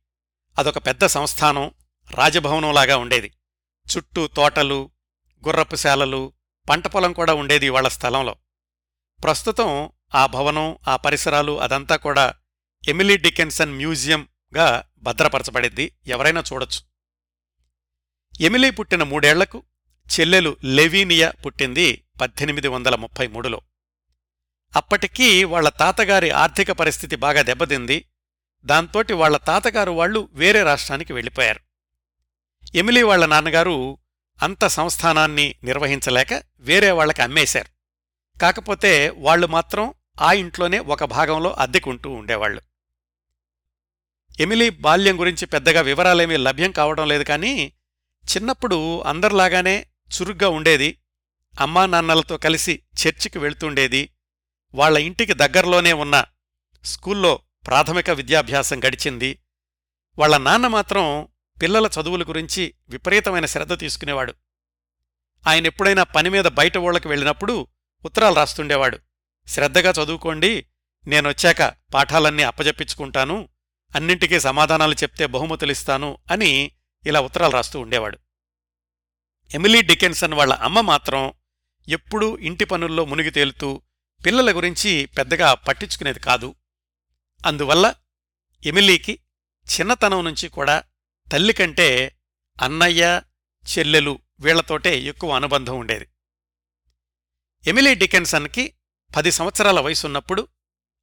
అదొక 0.58 0.78
పెద్ద 0.78 1.06
సంస్థానం 1.06 1.72
రాజభవనంలాగా 2.12 2.98
ఉండేది. 2.98 3.34
చుట్టూ 3.98 4.28
తోటలు 4.28 4.92
గుర్రపుశాలలు 5.48 6.34
పంటపొలం 6.70 7.14
కూడా 7.14 7.34
ఉండేది 7.34 7.70
వాళ్ళ 7.70 7.88
స్థలంలో. 7.88 8.36
ప్రస్తుతం 9.24 9.90
ఆ 10.16 10.26
భవనం 10.26 10.78
ఆ 10.88 10.96
పరిసరాలు 10.96 11.62
అదంతా 11.62 11.96
కూడా 11.96 12.34
ఎమిలీ 12.88 13.18
డికెన్సన్ 13.18 13.72
మ్యూజియం 13.72 14.28
మ్యూజియంగా 14.54 14.84
భద్రపరచబడిద్ది 14.98 15.92
ఎవరైనా 16.08 16.44
చూడొచ్చు. 16.54 16.82
ఎమిలీ 18.42 18.70
పుట్టిన 18.70 19.04
మూడేళ్ళకు 19.04 19.64
చెల్లెలు 20.20 20.58
లెవీనియా 20.64 21.32
పుట్టింది 21.46 22.04
పద్దెనిమిది 22.22 22.68
వందల 22.68 22.96
ముప్పై 22.96 23.28
మూడులో. 23.28 23.62
అప్పటికీ 24.76 25.44
వాళ్ళ 25.44 25.70
తాతగారి 25.70 26.30
ఆర్థిక 26.30 26.72
పరిస్థితి 26.72 27.16
బాగా 27.16 27.42
దెబ్బతింది. 27.42 28.06
దాంతోటి 28.66 29.14
వాళ్ళ 29.14 29.38
తాతగారు 29.38 29.92
వాళ్ళు 29.92 30.30
వేరే 30.32 30.64
రాష్ట్రానికి 30.64 31.14
వెళ్ళిపోయారు. 31.14 31.60
ఎమిలీ 32.76 33.04
వాళ్ళ 33.04 33.26
నాన్నగారు 33.26 33.98
అంత 34.42 34.68
సంస్థానాన్ని 34.68 35.56
నిర్వహించలేక 35.64 36.44
వేరే 36.60 36.92
వాళ్ళకి 36.92 37.22
అమ్మేశారు. 37.22 37.70
కాకపోతే 38.40 39.10
వాళ్ళు 39.10 39.48
మాత్రం 39.48 39.94
ఆ 40.22 40.34
ఇంట్లోనే 40.34 40.80
ఒక 40.80 41.04
భాగంలో 41.04 41.54
అద్దెకుంటూ 41.54 42.10
ఉండేవాళ్ళు 42.10 42.62
ఎమిలీ 44.40 44.70
బాల్యం 44.70 45.20
గురించి 45.20 45.46
పెద్దగా 45.46 45.82
వివరాలేమీ 45.82 46.38
లభ్యం 46.38 46.72
కావడం 46.72 47.08
లేదు 47.08 47.24
కానీ 47.24 47.74
చిన్నప్పుడు 48.36 49.02
అందరిలాగానే 49.02 49.88
చురుగ్గా 50.16 50.50
ఉండేది. 50.50 51.00
అమ్మా 51.60 51.86
నాన్నలతో 51.86 52.38
కలిసి 52.38 52.74
చర్చికి 52.74 53.40
వెళ్తుండేది. 53.40 54.10
వాళ్ళ 54.74 54.98
ఇంటికి 54.98 55.34
దగ్గరలోనే 55.34 55.94
ఉన్న 55.94 56.26
స్కూల్లో 56.84 57.40
ప్రాథమిక 57.68 58.10
విద్యాభ్యాసం 58.10 58.80
గడిచింది. 58.80 59.40
వాళ్ళ 60.20 60.38
నాన్న 60.38 60.68
మాత్రం 60.68 61.28
పిల్లల 61.62 61.90
చదువుల 62.02 62.24
గురించి 62.24 62.74
విపరీతమైన 62.90 63.46
శ్రద్ధ 63.46 63.80
తీసుకునేవాడు. 63.80 64.34
ఆయన 65.48 65.66
ఎప్పుడైనా 65.66 66.04
పనిమీద 66.04 66.46
బయట 66.46 66.78
ఊళ్ళకి 66.78 67.08
వెళ్ళినప్పుడు 67.08 67.68
ఉత్తరాలు 68.06 68.36
రాస్తుండేవాడు. 68.36 69.00
శ్రద్ధగా 69.48 69.90
చదువుకోండి 69.92 70.66
నేనొచ్చాక 71.08 71.74
పాఠాలన్నీ 71.94 72.44
అప్పజెప్పించుకుంటాను 72.44 73.50
అన్నింటికీ 73.96 74.40
సమాధానాలు 74.40 74.94
చెప్తే 74.94 75.26
బహుమతులిస్తాను 75.26 76.18
అని 76.32 76.72
ఇలా 77.06 77.22
ఉత్తరాలు 77.22 77.52
రాస్తూ 77.52 77.80
ఉండేవాడు. 77.80 78.20
ఎమిలీ 79.54 79.82
డికెన్సన్ 79.82 80.34
వాళ్ళ 80.34 80.54
అమ్మ 80.54 80.82
మాత్రం 80.82 81.34
ఎప్పుడూ 81.88 82.38
ఇంటి 82.38 82.66
పనుల్లో 82.66 83.06
మునిగి 83.06 83.30
తేలుతూ 83.30 83.82
పిల్లల 84.26 84.56
గురించి 84.56 85.06
పెద్దగా 85.06 85.54
పట్టించుకునేది 85.54 86.20
కాదు. 86.20 86.56
అందువల్ల 87.46 87.96
ఎమిలీకి 88.66 89.20
చిన్నతనం 89.72 90.26
నుంచి 90.26 90.48
కూడా 90.48 90.84
తల్లి 91.32 91.54
కంటే 91.54 92.18
అన్నయ్య 92.62 93.22
చెల్లెలు 93.66 94.20
వీళ్ళతోటే 94.40 95.00
ఎక్కువ 95.00 95.36
అనుబంధం 95.36 95.78
ఉండేది. 95.80 96.08
ఎమిలీ 97.68 97.96
డికెన్సన్కి 97.96 98.74
పది 99.16 99.32
సంవత్సరాల 99.32 99.80
వయసున్నప్పుడు 99.80 100.48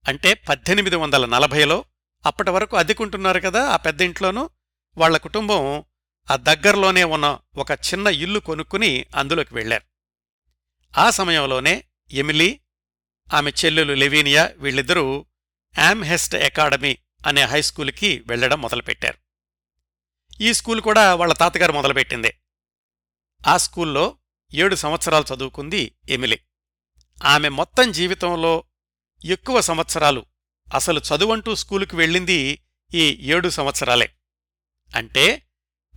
అంటే 0.09 0.35
పద్దెనిమిది 0.35 0.97
వందల 0.97 1.27
నలభైలో 1.27 1.85
అప్పటి 2.27 2.51
వరకు 2.51 2.77
అద్దెకుంటున్నారు 2.77 3.41
కదా 3.41 3.69
ఆ 3.69 3.77
పెద్ద 3.77 4.01
ఇంట్లోనూ 4.01 4.51
వాళ్ళ 4.99 5.17
కుటుంబం 5.17 5.85
ఆ 6.31 6.37
దగ్గరలోనే 6.37 7.05
ఉన్న 7.05 7.39
ఒక 7.57 7.71
చిన్న 7.71 8.07
ఇల్లు 8.07 8.41
కొనుక్కుని 8.41 9.07
అందులోకి 9.17 9.55
వెళ్ళారు 9.55 9.85
ఆ 10.99 11.11
సమయంలోనే 11.11 11.85
ఎమిలీ 12.11 12.61
ఆమె 13.35 13.51
చెల్లెలు 13.51 13.93
లెవీనియా 13.93 14.53
వీళ్ళిద్దరూ 14.57 15.27
యామ్హెస్ట్ 15.79 16.35
అకాడమీ 16.35 16.99
అనే 17.27 17.43
హైస్కూల్కి 17.43 18.25
వెళ్ళడం 18.27 18.61
మొదలుపెట్టారు. 18.61 19.19
ఈ 20.41 20.53
స్కూల్ 20.53 20.81
కూడా 20.81 21.15
వాళ్ళ 21.15 21.33
తాతగారు 21.33 21.73
మొదలుపెట్టిందే. 21.73 22.41
ఆ 23.47 23.57
స్కూల్లో 23.57 24.19
ఏడు 24.55 24.75
సంవత్సరాలు 24.75 25.35
చదువుకుంది 25.35 25.95
ఎమిలీ. 26.09 26.39
ఆమె 27.25 27.49
మొత్తం 27.49 27.93
జీవితంలో 27.93 28.65
ఎక్కువ 29.25 29.61
సంవత్సరాలు 29.61 30.27
అసలు 30.75 31.01
చదువంటూ 31.01 31.55
స్కూలుకి 31.55 31.97
వెళ్ళింది 31.97 32.63
ఈ 32.95 33.19
ఏడు 33.33 33.49
సంవత్సరాలే. 33.49 34.11
అంటే 34.97 35.43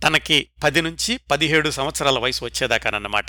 తనకి 0.06 0.50
పది 0.64 0.82
నుంచి 0.82 1.16
పదిహేడు 1.16 1.70
సంవత్సరాల 1.70 2.18
వయసు 2.18 2.44
వచ్చేదాకానన్నమాట. 2.44 3.26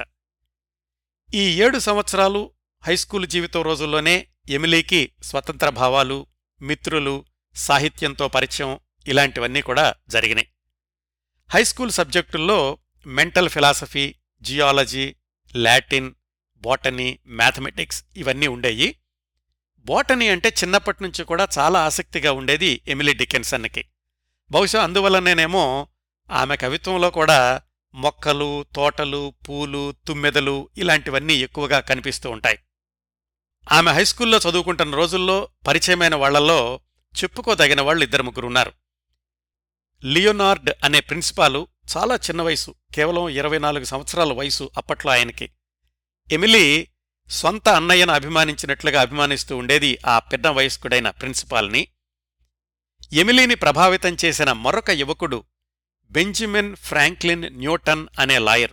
ఈ 1.33 1.61
ఏడు 1.61 1.79
సంవత్సరాలు 1.79 2.51
హైస్కూలు 2.81 3.25
జీవితం 3.25 3.61
రోజుల్లోనే 3.61 4.27
ఎమిలీకి 4.49 5.11
స్వతంత్ర 5.23 5.69
భావాలు 5.69 6.27
మిత్రులు 6.61 7.25
సాహిత్యంతో 7.55 8.27
పరిచయం 8.27 8.79
ఇలాంటివన్నీ 9.07 9.61
కూడా 9.61 9.95
జరిగినాయి. 10.07 10.49
High school 11.49 11.91
సబ్జెక్టుల్లో 11.91 12.77
mental 13.07 13.49
philosophy 13.49 14.15
geology 14.41 15.15
Latin 15.55 16.13
botany 16.55 17.19
mathematics 17.27 18.03
ఇవన్నీ 18.17 18.47
ఉండేయి. 18.47 18.99
బోటనీ 19.85 20.27
అంటే 20.27 20.49
చిన్నప్పటి 20.49 21.03
నుంచి 21.03 21.23
కూడా 21.23 21.47
చాలా 21.57 21.85
ఆసక్తిగా 21.85 22.31
ఉండేది 22.31 22.81
ఎమిలీ 22.87 23.13
డికెన్సన్కి. 23.13 23.85
బహుశా 24.51 24.83
అందువల్లనేనేమో 24.83 25.87
ఆమె 26.31 26.55
కవిత్వంలో 26.55 27.09
కూడా 27.09 27.61
మొక్కలు 27.93 28.65
తోటలు 28.75 29.33
పూలు 29.49 29.93
తుమ్మెదలు 30.07 30.69
ఇలాంటివన్నీ 30.77 31.33
ఎక్కువగా 31.33 31.79
కనిపిస్తూ 31.79 32.29
ఉంటాయి. 32.29 32.59
ఆమె 33.71 33.91
హైస్కూల్లో 33.91 34.37
చదువుకుంటున్న 34.37 34.95
రోజుల్లో 34.95 35.49
పరిచయమైన 35.67 36.15
వాళ్ళలో 36.15 36.79
చెప్పుకోదగిన 37.23 37.81
వాళ్ళు 37.81 38.03
ఇద్దరు 38.03 38.23
ముగ్గురున్నారు. 38.23 38.71
లియోనార్డ్ 40.05 40.69
అనే 40.83 40.99
ప్రిన్సిపాలు 40.99 41.67
చాలా 41.97 42.15
చిన్న 42.15 42.41
వయసు 42.41 42.75
కేవలం 42.95 43.29
ఇరవై 43.29 43.57
నాలుగు 43.57 43.83
సంవత్సరాల 43.83 44.33
వయసు 44.33 44.69
అప్పట్లో 44.77 45.11
ఆయనకి. 45.11 45.49
ఎమిలీ 46.31 46.87
సొంత 47.29 47.69
అన్నయ్యను 47.69 48.13
అభిమానించినట్లుగా 48.13 49.01
అభిమానిస్తూ 49.01 49.57
ఉండేది 49.57 49.97
ఆ 50.05 50.19
పిన్న 50.19 50.49
వయస్కుడైన 50.49 51.09
ప్రిన్సిపాల్ని. 51.09 51.87
ఎమిలీని 53.13 53.55
ప్రభావితం 53.55 54.17
చేసిన 54.25 54.51
మరొక 54.51 54.89
యువకుడు 54.89 55.43
బెంజమిన్ 56.11 56.75
ఫ్రాంక్లిన్ 56.75 57.41
న్యూటన్ 57.41 58.07
అనే 58.19 58.39
లాయర్ 58.39 58.71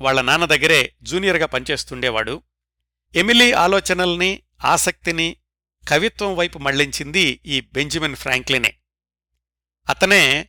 వాళ్ళ 0.00 0.20
నాన్న 0.20 0.44
దగ్గరే 0.44 0.94
జూనియర్గా 1.02 1.46
పనిచేస్తుండేవాడు. 1.46 2.42
ఎమిలీ 3.14 3.52
ఆలోచనల్ని 3.52 4.42
ఆసక్తిని 4.64 5.36
కవిత్వం 5.88 6.36
వైపు 6.36 6.58
మళ్ళించింది 6.58 7.40
ఈ 7.46 7.60
బెంజమిన్ 7.60 8.16
ఫ్రాంక్లినే. 8.16 8.76
అతనే 9.88 10.48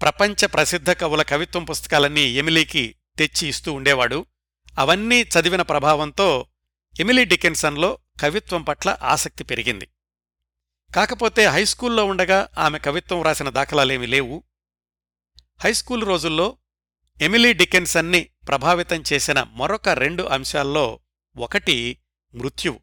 ప్రపంచ 0.00 0.46
ప్రసిద్ధ 0.46 0.90
కవుల 0.90 1.22
కవిత్వం 1.22 1.64
పుస్తకాలన్నీ 1.64 2.20
ఎమిలీకి 2.20 2.94
తెచ్చి 3.18 3.48
ఇస్తూ 3.48 3.72
ఉండేవాడు. 3.72 4.26
అవన్నీ 4.78 5.22
చదివిన 5.22 5.62
ప్రభావంతో 5.62 6.46
ఎమిలీ 6.98 7.24
డికెన్సన్లో 7.24 7.98
కవిత్వం 8.20 8.62
పట్ల 8.62 8.98
ఆసక్తి 9.02 9.44
పెరిగింది. 9.44 9.88
కాకపోతే 10.94 11.46
హైస్కూల్లో 11.46 12.04
ఉండగా 12.04 12.48
ఆమె 12.58 12.78
కవిత్వం 12.78 13.22
రాసిన 13.22 13.48
దాఖలాలేమీ 13.48 14.06
లేవు. 14.06 14.44
హైస్కూల్ 15.60 16.06
రోజుల్లో 16.06 16.58
ఎమిలీ 17.20 17.52
డికెన్సన్ని 17.52 18.30
ప్రభావితం 18.48 19.04
చేసిన 19.12 19.46
మరొక 19.52 19.88
రెండు 19.88 20.22
అంశాల్లో 20.22 21.00
ఒకటి 21.36 21.98
మృత్యువు. 22.34 22.80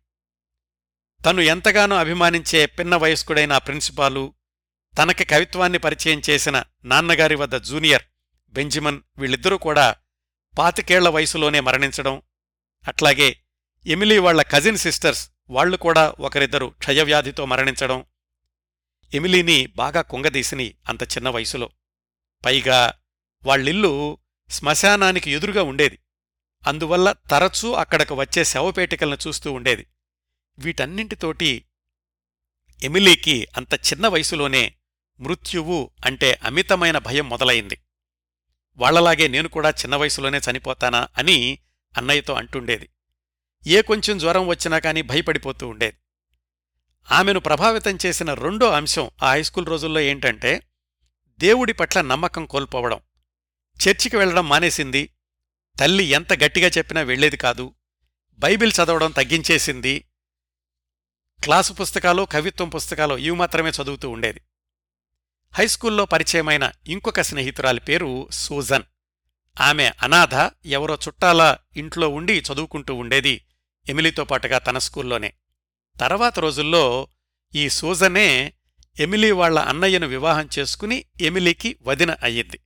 తను 1.26 1.42
ఎంతగానో 1.42 1.96
అభిమానించే 1.96 2.66
పిన్న 2.66 2.96
వయస్కుడైన 2.96 3.58
ప్రిన్సిపాలు 3.58 4.34
తనకి 5.02 5.26
కవిత్వాన్ని 5.26 5.80
పరిచయం 5.80 6.22
చేసిన 6.30 6.64
నాన్నగారి 6.86 7.36
వద్ద 7.36 7.56
జూనియర్ 7.56 8.04
బెంజిమన్ 8.54 9.02
వీళ్ళిద్దరూ 9.18 9.58
కూడా 9.58 9.96
పాతికేళ్ళ 10.58 11.10
వయసులోనే 11.10 11.60
మరణించడం 11.60 12.22
అట్లాగే 12.88 13.39
ఎమిలీ 13.88 14.17
వాళ్ళ 14.17 14.41
కజిన్ 14.41 14.78
సిస్టర్స్ 14.78 15.30
వాళ్ళు 15.50 15.78
కూడా 15.78 16.13
ఒకరిద్దరు 16.19 16.65
క్షయవ్యాధితో 16.65 17.45
మరణించడం. 17.45 18.06
ఎమిలీని 19.13 19.65
బాగా 19.65 20.02
కుంగదీసిని 20.02 20.73
అంత 20.89 21.04
చిన్న 21.04 21.30
వయసులో. 21.30 21.69
పైగా 22.45 22.93
వాళ్ళిల్లు 23.43 24.17
శ్మశానానికి 24.50 25.32
ఎదురుగా 25.32 25.63
ఉండేది. 25.63 26.00
అందువల్ల 26.67 27.12
తరచూ 27.12 27.73
అక్కడకు 27.73 28.15
వచ్చే 28.15 28.43
శవపేటికలను 28.43 29.17
చూస్తూ 29.28 29.52
ఉండేది. 29.52 29.88
వీటన్నింటితోటి 30.60 31.65
ఎమిలీకి 32.84 33.47
అంత 33.58 33.73
చిన్న 33.73 34.08
వయసులోనే 34.08 34.73
మృత్యువు 35.19 35.91
అంటే 36.06 36.39
అమితమైన 36.43 36.97
భయం 36.97 37.30
మొదలైంది. 37.30 37.78
వాళ్ళలాగే 38.78 39.28
నేను 39.28 39.47
కూడా 39.47 39.69
చిన్న 39.69 39.95
వయసులోనే 39.95 40.41
చనిపోతానా 40.52 41.08
అని 41.17 41.60
అన్నయ్యతో 41.97 42.34
అంటుండేది. 42.34 42.89
ఏ 43.67 43.82
కొంచెం 43.82 44.17
జ్వరం 44.17 44.48
వచ్చినా 44.48 44.80
కానీ 44.80 45.02
భయపడిపోతూ 45.02 45.67
ఉండేది. 45.67 45.98
ఆమెను 47.12 47.39
ప్రభావితం 47.39 47.98
చేసిన 48.06 48.34
రెండో 48.34 48.72
అంశం 48.72 49.10
ఆ 49.24 49.32
హైస్కూల్ 49.32 49.65
రోజుల్లో 49.65 50.00
ఏంటంటే 50.00 50.63
దేవుడి 51.39 51.74
పట్ల 51.74 52.02
నమ్మకం 52.02 52.46
కోల్పోవడం. 52.46 53.00
చర్చికి 53.88 54.17
వెళ్ళడం 54.17 54.50
మానేసింది. 54.50 55.13
తల్లి 55.80 56.04
ఎంత 56.04 56.34
గట్టిగా 56.34 56.67
చెప్పినా 56.78 57.02
వెళ్ళేది 57.02 57.38
కాదు. 57.38 57.74
బైబిల్ 58.32 58.72
చదవడం 58.84 59.12
తగ్గించేసింది. 59.12 60.00
క్లాసు 61.43 61.74
పుస్తకాలు 61.74 62.28
కవిత్వం 62.32 62.70
పుస్తకాలు 62.70 63.17
ఇవి 63.17 63.36
మాత్రమే 63.36 63.70
చదువుతూ 63.70 64.10
ఉండేది. 64.10 64.41
హైస్కూల్లో 65.54 66.06
పరిచయమైన 66.06 66.72
ఇంకొక 66.88 67.22
స్నేహితురాలి 67.22 67.80
పేరు 67.80 68.28
సూజన్. 68.32 68.84
ఆమె 69.62 69.91
అనాథ 70.02 70.52
ఎవరో 70.65 70.96
చుట్టాల 70.96 71.58
ఇంట్లో 71.78 72.10
ఉండి 72.10 72.39
చదువుకుంటూ 72.39 72.96
ఉండేది 72.96 73.41
ఎమిలీతో 73.89 74.24
పాటుగా 74.26 74.58
తన 74.58 74.78
స్కూల్లోనే. 74.78 75.34
తర్వాత 76.00 76.39
రోజుల్లో 76.39 77.08
ఈ 77.56 77.70
సూజనే 77.70 78.54
ఎమిలీ 79.00 79.32
వాళ్ళ 79.32 79.60
అన్నయ్యను 79.60 80.08
వివాహం 80.08 80.50
చేసుకుని 80.60 81.06
ఎమిలీకి 81.22 81.78
వదిన 81.82 82.15
అయ్యింది. 82.24 82.60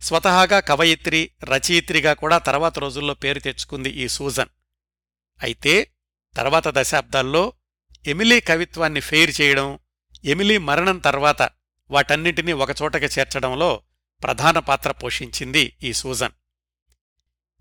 స్వతహాగా 0.00 0.60
కవయిత్రి 0.60 1.30
రచయిత్రిగా 1.44 2.12
కూడా 2.12 2.38
తర్వాత 2.38 2.78
రోజుల్లో 2.78 3.14
పేరు 3.14 3.38
తెచ్చుకుంది 3.38 3.90
ఈ 3.90 4.08
సూజన్. 4.08 4.48
అయితే 5.42 5.90
తర్వాత 6.36 6.68
దశాబ్దాల్లో 6.68 7.52
ఎమిలీ 8.06 8.40
కవిత్వాన్ని 8.40 9.00
ఫెయిర్ 9.00 9.40
చేయడం 9.40 9.78
ఎమిలీ 10.24 10.58
మరణం 10.58 10.98
తర్వాత 10.98 11.50
వాటన్నింటినీ 11.90 12.52
ఒకచోటకి 12.52 13.04
చేర్చడంలో 13.04 13.82
ప్రధాన 14.22 14.58
పాత్ర 14.58 14.90
పోషించింది 14.90 15.76
ఈ 15.82 15.92
సూజన్. 15.92 16.32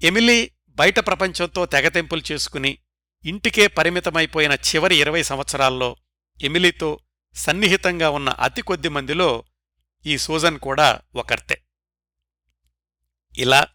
ఎమిలీ 0.03 0.51
బయట 0.69 0.99
ప్రపంచంతో 0.99 1.65
తెగతెంపులు 1.65 2.21
చేసుకుని 2.31 2.77
ఇంటికే 3.25 3.67
పరిమితమైపోయిన 3.67 4.51
చివరి 4.51 4.95
ఇరవై 4.95 5.23
సంవత్సరాల్లో 5.23 5.95
ఎమిలీతో 6.41 6.99
సన్నిహితంగా 7.35 8.09
ఉన్న 8.09 8.29
అతి 8.29 8.61
కొద్ది 8.61 8.89
మందిలో 8.89 9.43
ఈ 10.05 10.17
సూజన్ 10.17 10.59
కూడా 10.59 11.01
ఒకర్తే. 11.15 11.61
ఇలా 13.37 13.67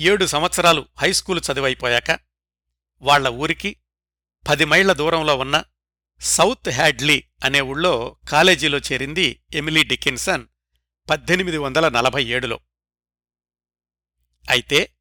ఏడు 0.00 0.26
సంవత్సరాలు 0.26 0.86
హైస్కూలు 0.98 1.40
చదివైపోయాక 1.40 2.20
వాళ్ళ 3.02 3.28
ఊరికి 3.28 3.76
పది 4.48 4.64
మైళ్ళ 4.64 4.92
దూరంలో 4.92 5.36
ఉన్న 5.36 5.64
సౌత్ 6.20 6.68
హ్యాడ్లీ 6.68 7.24
అనే 7.44 7.60
ఊళ్ళో 7.60 8.16
కాలేజీలో 8.28 8.78
చేరింది 8.78 9.42
ఎమిలీ 9.54 9.84
డికిన్సన్. 9.84 10.46
పద్దెనిమిది 11.10 11.58
వందల 11.58 11.88
నలభై 11.88 12.24
ఏడులో. 12.24 12.60
అయితే 14.50 14.92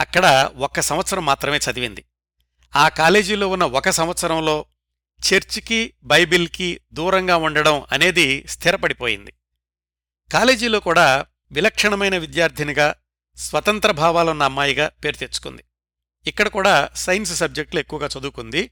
అక్కడ 0.00 0.50
ఒక్క 0.56 0.80
సంవత్సరం 0.80 1.24
మాత్రమే 1.24 1.58
చదివింది. 1.58 2.04
ఆ 2.76 2.88
కాలేజీలో 2.88 3.48
ఉన్న 3.48 3.64
ఒక 3.64 3.90
సంవత్సరంలో 3.90 4.66
చర్చికి 5.18 5.94
బైబిల్కి 6.04 6.80
దూరంగా 6.92 7.36
ఉండడం 7.36 7.86
అనేది 7.92 8.46
స్థిరపడిపోయింది. 8.48 9.32
కాలేజీలో 10.32 10.80
కూడా 10.80 11.26
విలక్షణమైన 11.52 12.18
విద్యార్థినిగా 12.18 12.94
స్వతంత్ర 13.36 13.90
భావాలున్న 13.90 14.42
అమ్మాయిగా 14.42 14.88
పేరు 14.88 15.16
తెచ్చుకుంది. 15.16 15.64
ఇక్కడ 16.26 16.48
కూడా 16.48 16.90
సైన్స్ 16.94 17.36
సబ్జెక్టులు 17.36 17.80
ఎక్కువగా 17.80 18.08
చదువుకుంది. 18.18 18.70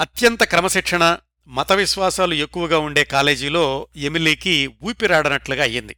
అత్యంత 0.00 0.44
క్రమశిక్షణ 0.44 1.18
మత 1.48 1.72
విశ్వాసాలు 1.72 2.34
ఎక్కువగా 2.34 2.78
ఉండే 2.78 3.04
కాలేజీలో 3.04 3.88
ఎమిలీకి 3.96 4.66
ఊపిరాడనట్లుగా 4.82 5.62
అయ్యింది. 5.62 5.96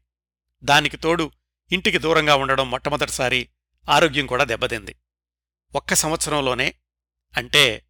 దానికి 0.64 0.96
తోడు 0.96 1.30
ఇంటికి 1.72 1.98
దూరంగా 1.98 2.34
ఉండడం 2.34 2.70
మొట్టమొదటిసారి 2.70 3.48
ఆరోగ్యం 3.88 4.26
కూడా 4.26 4.44
దెబ్బతింది. 4.44 4.96
ఒక్క 5.74 5.94
సంవత్సరంలోనే 5.94 6.74
అంటే 7.36 7.84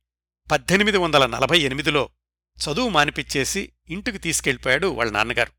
పద్దెనిమిది 0.50 0.98
వందల 0.98 1.26
నలభై 1.26 1.58
ఎనిమిదిలో 1.58 2.10
చదువు 2.58 2.88
మానిపిచ్చేసి 2.88 3.72
ఇంటికి 3.90 4.18
తీసుకెళ్ళిపోయాడు 4.18 4.86
వాళ్ళ 4.86 5.12
నాన్నగారు. 5.12 5.52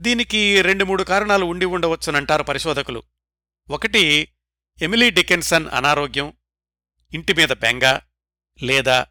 దీనికి 0.00 0.62
రెండు 0.62 0.84
మూడు 0.84 1.02
కారణాలు 1.02 1.44
ఉండి 1.44 1.64
ఉండవచ్చునంటారు 1.64 2.42
పరిశోధకులు. 2.42 3.02
ఒకటి 3.70 4.28
ఎమిలీ 4.82 5.10
డికెన్సన్ 5.10 5.68
అనారోగ్యం 5.72 6.32
ఇంటి 7.14 7.32
మీద 7.32 7.48
బెంగ 7.48 7.98
లేదా 8.62 9.06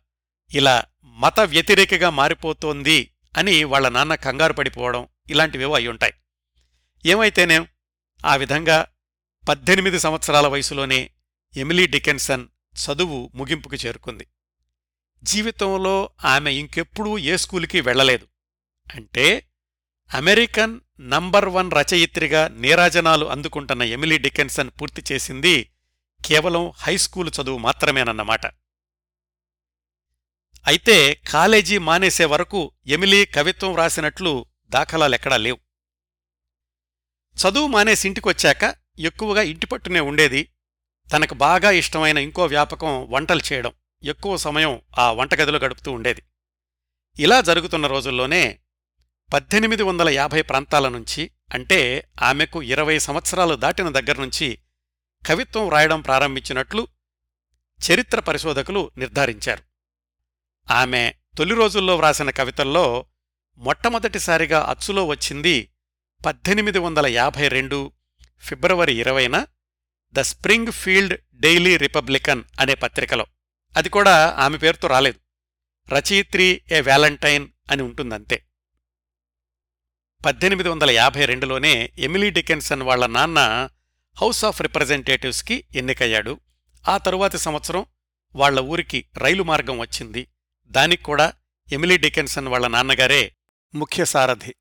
ఇలా 0.54 0.84
మత 1.15 1.39
వ్యతిరేకగా 1.39 2.10
మారిపోతోంది 2.10 3.12
అని 3.38 3.63
వాళ్ళ 3.63 3.89
నాన్న 3.89 4.15
కంగారు 4.15 4.54
పడిపోవడం 4.54 5.08
ఇలాంటివేవో 5.30 5.76
అయ్యుంటాయి. 5.76 6.13
ఏమైతేనేం 7.06 7.67
ఆ 8.26 8.36
విధంగా 8.36 8.88
పద్దెనిమిది 9.49 9.99
సంవత్సరాల 9.99 10.47
వయసులోనే 10.47 11.10
ఎమిలీ 11.58 11.88
డికెన్సన్ 11.88 12.47
చదువు 12.76 13.32
ముగింపుకు 13.36 13.76
చేరుకుంది. 13.76 14.28
జీవితంలో 15.23 16.10
ఆమె 16.26 16.54
ఇంకెప్పుడూ 16.54 17.17
ఏ 17.17 17.38
స్కూలుకి 17.38 17.82
వెళ్ళలేదు. 17.82 18.28
అంటే 18.95 19.47
అమెరికన్ 20.13 20.80
నంబర్ 20.99 21.45
వన్ 21.45 21.71
రచయిత్రిగా 21.71 22.47
నీరాజనాలు 22.47 23.26
అందుకుంటున్న 23.26 23.84
ఎమిలీ 23.84 24.17
డికెన్సన్ 24.17 24.69
పూర్తి 24.82 25.13
చేసింది 25.13 25.69
కేవలం 26.26 26.71
హైస్కూలు 26.78 27.32
చదువు 27.41 27.58
మాత్రమేనన్నమాట. 27.58 28.62
అయితే 30.67 31.13
కాలేజీ 31.13 31.78
మానేసే 31.78 32.26
వరకు 32.26 32.71
ఎమిలీ 32.88 33.26
కవిత్వం 33.26 33.76
రాసినట్లు 33.76 34.45
దాఖలాలెక్కడా 34.69 35.38
లేవు. 35.38 35.58
చదువు 37.38 37.67
మానేసి 37.67 38.08
ఇంటికొచ్చాక 38.08 38.76
ఎక్కువగా 38.99 39.41
ఇంటి 39.41 39.65
పట్టునే 39.65 39.99
ఉండేది. 39.99 40.49
తనకు 41.15 41.34
బాగా 41.34 41.71
ఇష్టమైన 41.71 42.17
ఇంకో 42.17 42.45
వ్యాపకం 42.45 43.10
వంటలు 43.10 43.41
చేయడం. 43.54 43.71
ఎక్కువ 44.04 44.38
సమయం 44.38 44.82
ఆ 44.99 45.12
వంటగదిలో 45.12 45.60
గడుపుతూ 45.60 45.91
ఉండేది. 45.91 46.23
ఇలా 47.19 47.41
జరుగుతున్న 47.41 47.88
రోజుల్లోనే 47.88 48.60
పద్దెనిమిది 49.34 49.84
వందల 49.84 50.10
యాభై 50.10 50.41
ప్రాంతాల 50.41 50.89
నుంచి 50.89 51.32
అంటే 51.54 52.10
ఆమెకు 52.21 52.63
ఇరవై 52.63 52.99
సంవత్సరాలు 52.99 53.56
దాటిన 53.56 53.89
దగ్గర్నుంచి 53.89 54.60
కవిత్వం 55.28 55.69
రాయడం 55.69 56.02
ప్రారంభించినట్లు 56.02 56.88
చరిత్ర 57.91 58.19
పరిశోధకులు 58.19 58.91
నిర్ధారించారు. 58.97 59.73
ఆమె 60.71 61.13
తొలి 61.38 61.56
రోజుల్లో 61.56 61.95
వ్రాసిన 61.95 62.30
కవితల్లో 62.30 63.06
మొట్టమొదటిసారిగా 63.58 64.60
అచ్చులో 64.60 65.06
వచ్చింది 65.06 65.69
పద్దెనిమిది 66.26 66.80
వందల 66.80 67.08
యాభై 67.08 67.47
రెండు 67.47 67.91
ఫిబ్రవరి 68.39 68.93
ఇరవైన 68.93 69.45
the 70.13 70.19
spring 70.19 70.71
field 70.71 71.19
Daily 71.34 71.78
Republican 71.78 72.43
అనే 72.60 72.76
పత్రికలో. 72.76 73.26
అది 73.78 73.89
కూడా 73.89 74.36
ఆమె 74.39 74.58
పేరుతో 74.58 74.88
రాలేదు. 74.88 75.19
రచయిత్రి 75.93 76.62
ఏ 76.71 76.82
వ్యాలంటైన్ 76.82 77.47
అని 77.71 77.82
ఉంటుందంతే. 77.82 78.45
పద్దెనిమిది 80.26 80.69
వందల 80.69 80.91
యాభై 80.91 81.26
రెండులోనే 81.26 81.93
ఎమిలీ 81.97 82.30
డికెన్సన్ 82.30 82.82
వాళ్ళ 82.82 83.06
నాన్న 83.06 83.69
హౌస్ 84.21 84.45
ఆఫ్ 84.45 84.62
రిప్రజెంటేటివ్స్కి 84.62 85.63
ఎన్నికయ్యాడు. 85.76 86.39
ఆ 86.89 86.97
తరువాతి 86.97 87.38
సంవత్సరం 87.38 87.86
వాళ్ళ 88.36 88.60
ఊరికి 88.60 89.06
రైలు 89.17 89.43
మార్గం 89.43 89.80
వచ్చింది. 89.80 90.28
దానికి 90.67 91.04
కూడా 91.04 91.34
ఎమిలీ 91.71 91.97
డికెన్సన్ 91.97 92.47
వాళ్ళ 92.47 92.67
నాన్నగారే 92.67 93.36
ముఖ్య 93.76 94.06
సారథి. 94.06 94.56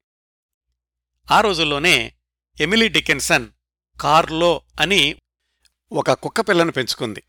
ఆ 1.31 1.41
రోజుల్లోనే 1.41 2.13
ఎమిలీ 2.61 2.89
డికెన్సన్ 2.89 3.49
కార్లో 4.01 4.63
అని 4.81 5.17
ఒక 5.93 6.13
కుక్కపిల్లను 6.13 6.73
పెంచుకుంది. 6.73 7.23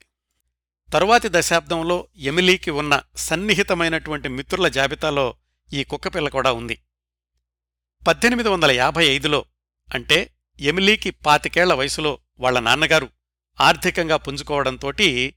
తరువాతి 0.94 1.30
దశాబ్దంలో 1.32 2.08
ఎమిలీకి 2.18 2.72
ఉన్న 2.72 3.02
సన్నిహితమైనటువంటి 3.16 4.28
మిత్రుల 4.28 4.68
జాబితాలో 4.68 5.36
ఈ 5.74 5.84
కుక్కపిల్ల 5.84 6.30
కూడా 6.30 6.52
ఉంది. 6.52 6.80
పద్దెనిమిది 8.08 8.50
వందల 8.50 8.72
యాభై 8.72 9.06
ఐదులో 9.06 9.46
అంటే 9.94 10.34
ఎమిలీకి 10.60 11.10
పాతికేళ్ళ 11.12 11.74
వయసులో 11.74 12.20
వాళ్ళ 12.40 12.60
నాన్నగారు 12.60 13.10
ఆర్థికంగా 13.62 14.18
పుంజుకోవడంతోటి 14.18 15.36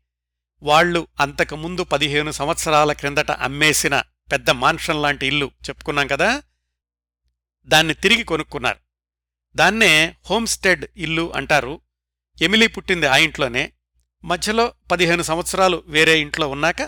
వాళ్ళు 0.62 1.06
అంతకుముందు 1.20 1.84
పదిహేను 1.84 2.30
సంవత్సరాల 2.30 2.92
క్రిందట 2.92 3.30
అమ్మేసిన 3.30 4.02
పెద్ద 4.32 4.50
మాన్షన్ 4.50 5.02
లాంటి 5.02 5.26
ఇల్లు 5.26 5.50
చెప్పుకున్నాం 5.68 6.06
కదా? 6.06 6.42
దాన్ని 7.66 7.94
తిరిగి 7.94 8.22
కొనుక్కున్నారు. 8.22 8.78
దాన్నే 9.56 10.16
హోమ్స్టెడ్ 10.30 10.84
ఇల్లు 10.96 11.34
అంటారు. 11.34 11.80
ఎమిలీ 12.42 12.66
పుట్టింది 12.66 13.06
ఆ 13.06 13.16
ఇంట్లోనే. 13.16 13.72
మధ్యలో 14.24 14.74
పదిహేను 14.90 15.22
సంవత్సరాలు 15.22 15.82
వేరే 15.86 16.20
ఇంట్లో 16.20 16.48
ఉన్నాక 16.48 16.82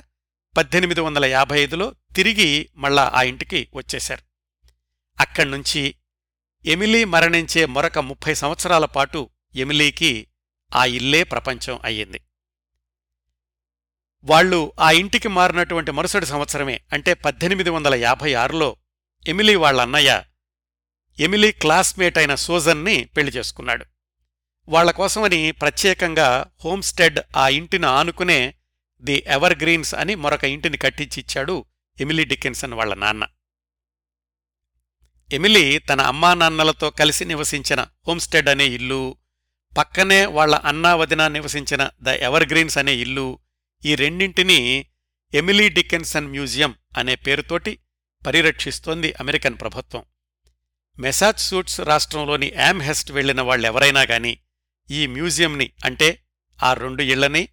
పద్దెనిమిది 0.56 1.00
వందల 1.00 1.24
యాభై 1.24 1.60
ఐదులో 1.60 1.94
తిరిగి 2.16 2.68
మళ్ళా 2.76 3.12
ఆ 3.14 3.22
ఇంటికి 3.22 3.68
వచ్చేశారు. 3.74 4.22
అక్కడ్నుంచి 5.20 5.94
ఎమిలీ 6.64 7.04
మరణించే 7.04 7.66
మరొక 7.66 7.98
ముప్పై 7.98 8.34
సంవత్సరాల 8.34 8.84
పాటు 8.84 9.30
ఎమిలీకి 9.54 10.26
ఆ 10.74 10.84
ఇల్లే 10.84 11.22
ప్రపంచం 11.24 11.80
అయ్యింది. 11.84 12.20
వాళ్ళు 14.24 14.72
ఆ 14.80 14.90
ఇంటికి 14.90 15.28
మారినటువంటి 15.28 15.90
మరుసటి 15.90 16.26
సంవత్సరమే 16.26 16.80
అంటే 16.92 17.14
పద్దెనిమిది 17.14 17.70
వందల 17.70 17.94
యాభై 17.94 18.34
ఆరులో 18.34 18.76
ఎమిలీ 19.26 19.54
వాళ్ళ 19.54 19.80
అన్నయ్య 19.80 20.22
ఎమిలీ 21.20 21.52
క్లాస్మేట్ 21.52 22.18
అయిన 22.18 22.34
సూజన్ని 22.34 23.04
పెళ్ళి 23.04 23.32
చేసుకున్నాడు. 23.32 23.84
వాళ్ళ 24.68 24.90
కోసమని 24.90 25.52
ప్రత్యేకంగా 25.52 26.46
హోమ్స్టెడ్ 26.64 27.18
ఆ 27.36 27.48
ఇంటిని 27.48 27.86
ఆనుకునే 27.86 28.54
ది 29.04 29.24
ఎవర్ 29.26 29.58
గ్రీన్స్ 29.62 29.94
అని 29.94 30.14
మరొక 30.14 30.44
ఇంటిని 30.44 30.76
కట్టించిచ్చాడు 30.76 31.64
ఎమిలీ 32.00 32.24
డికెన్సన్ 32.24 32.72
వాళ్ళ 32.72 32.94
నాన్న. 32.94 33.26
ఎమిలీ 35.32 35.78
తన 35.78 36.00
అమ్మానాన్నలతో 36.00 36.90
కలిసి 36.90 37.24
నివసించిన 37.24 37.86
హోమ్స్టెడ్ 38.08 38.48
అనే 38.48 38.66
ఇల్లు 38.66 39.16
పక్కనే 39.78 40.26
వాళ్ళ 40.26 40.54
అన్నా 40.54 40.94
వదిన 40.94 41.28
నివసించిన 41.28 41.90
ద 42.02 42.08
ఎవర్ 42.08 42.48
గ్రీన్స్ 42.48 42.78
అనే 42.78 42.94
ఇల్లు 42.94 43.38
ఈ 43.84 43.94
రెండింటినీ 43.94 44.86
ఎమిలీ 45.34 45.68
డికెన్సన్ 45.68 46.26
మ్యూజియం 46.26 46.74
అనే 46.98 47.14
పేరుతోటి 47.14 47.78
పరిరక్షిస్తోంది 48.26 49.12
అమెరికన్ 49.12 49.60
ప్రభుత్వం. 49.60 50.04
మెసాచ్యూట్స్ 50.98 51.80
రాష్ట్రంలోని 51.80 52.52
యామ్హెస్ట్ 52.56 53.12
వెళ్ళిన 53.12 53.40
వాళ్ళెవరైనా 53.40 54.02
గాని 54.02 54.38
ఈ 54.90 55.06
మ్యూజియంని 55.06 55.70
అంటే 55.84 56.24
ఆ 56.62 56.74
రెండు 56.74 57.02
ఇళ్ళని 57.02 57.48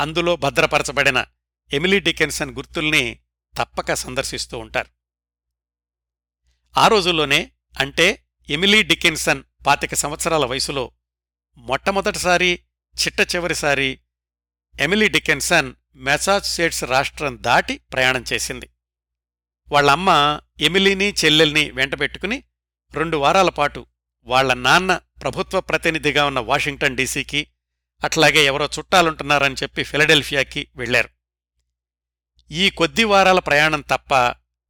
అందులో 0.00 0.36
భద్రపరచబడిన 0.36 1.26
ఎమిలీ 1.72 2.00
డికెన్సన్ 2.00 2.50
గుర్తుల్ని 2.50 3.18
తప్పక 3.58 3.94
సందర్శిస్తూ 3.94 4.58
ఉంటారు. 4.58 4.88
ఆ 6.76 6.88
రోజుల్లోనే 6.88 7.50
అంటే 7.78 8.24
ఎమిలీ 8.50 8.82
డికెన్సన్ 8.82 9.42
పాతిక 9.66 9.94
సంవత్సరాల 9.94 10.44
వయసులో 10.44 10.90
మొట్టమొదటిసారి 11.58 12.60
చిట్ట 13.06 13.34
చివరిసారి 13.34 14.00
ఎమిలీ 14.78 15.08
డికెన్సన్ 15.08 15.74
మెసాచ్యుసెట్స్ 15.96 16.84
రాష్ట్రం 16.84 17.38
దాటి 17.40 17.74
ప్రయాణం 17.92 18.24
చేసింది. 18.32 18.66
వాళ్ళమ్మ 19.68 20.10
ఎమిలీని 20.60 21.14
చెల్లెల్ని 21.24 21.70
వెంటబెట్టుకుని 21.70 22.44
రెండు 22.94 23.16
వారాల 23.16 23.48
పాటు 23.48 23.86
వాళ్ళ 24.26 24.54
నాన్న 24.54 25.00
ప్రభుత్వ 25.22 25.60
ప్రతినిధిగా 25.60 26.24
ఉన్న 26.24 26.40
వాషింగ్టన్ 26.40 26.96
డీసీకి 26.96 27.46
అట్లాగే 28.04 28.44
ఎవరో 28.44 28.68
చుట్టాలుంటున్నారని 28.78 29.54
చెప్పి 29.54 29.82
ఫిలడెల్ఫియాకి 29.84 30.68
వెళ్ళారు 30.76 31.10
ఈ 32.50 32.70
కొద్ది 32.70 33.04
వారాల 33.04 33.38
ప్రయాణం 33.38 33.80
తప్ప 33.80 34.12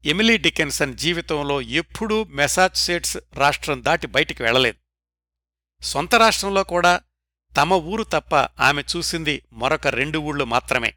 ఎమిలీ 0.05 0.37
డికెన్సన్ 0.39 0.97
జీవితంలో 0.97 1.61
ఎప్పుడూ 1.61 2.25
మెసాచ్యుసెట్స్ 2.25 3.17
రాష్ట్రం 3.35 3.85
దాటి 3.85 4.07
బయటికి 4.07 4.43
వెళ్ళలేదు 4.43 4.79
సొంత 5.83 6.15
రాష్ట్రంలో 6.15 6.65
కూడా 6.65 6.93
తమ 7.57 7.73
ఊరు 7.73 8.03
తప్ప 8.03 8.35
ఆమె 8.37 8.83
చూసింది 8.97 9.43
మరొక 9.53 9.87
రెండు 9.87 10.19
ఊళ్ళు 10.19 10.45
మాత్రమే. 10.45 10.95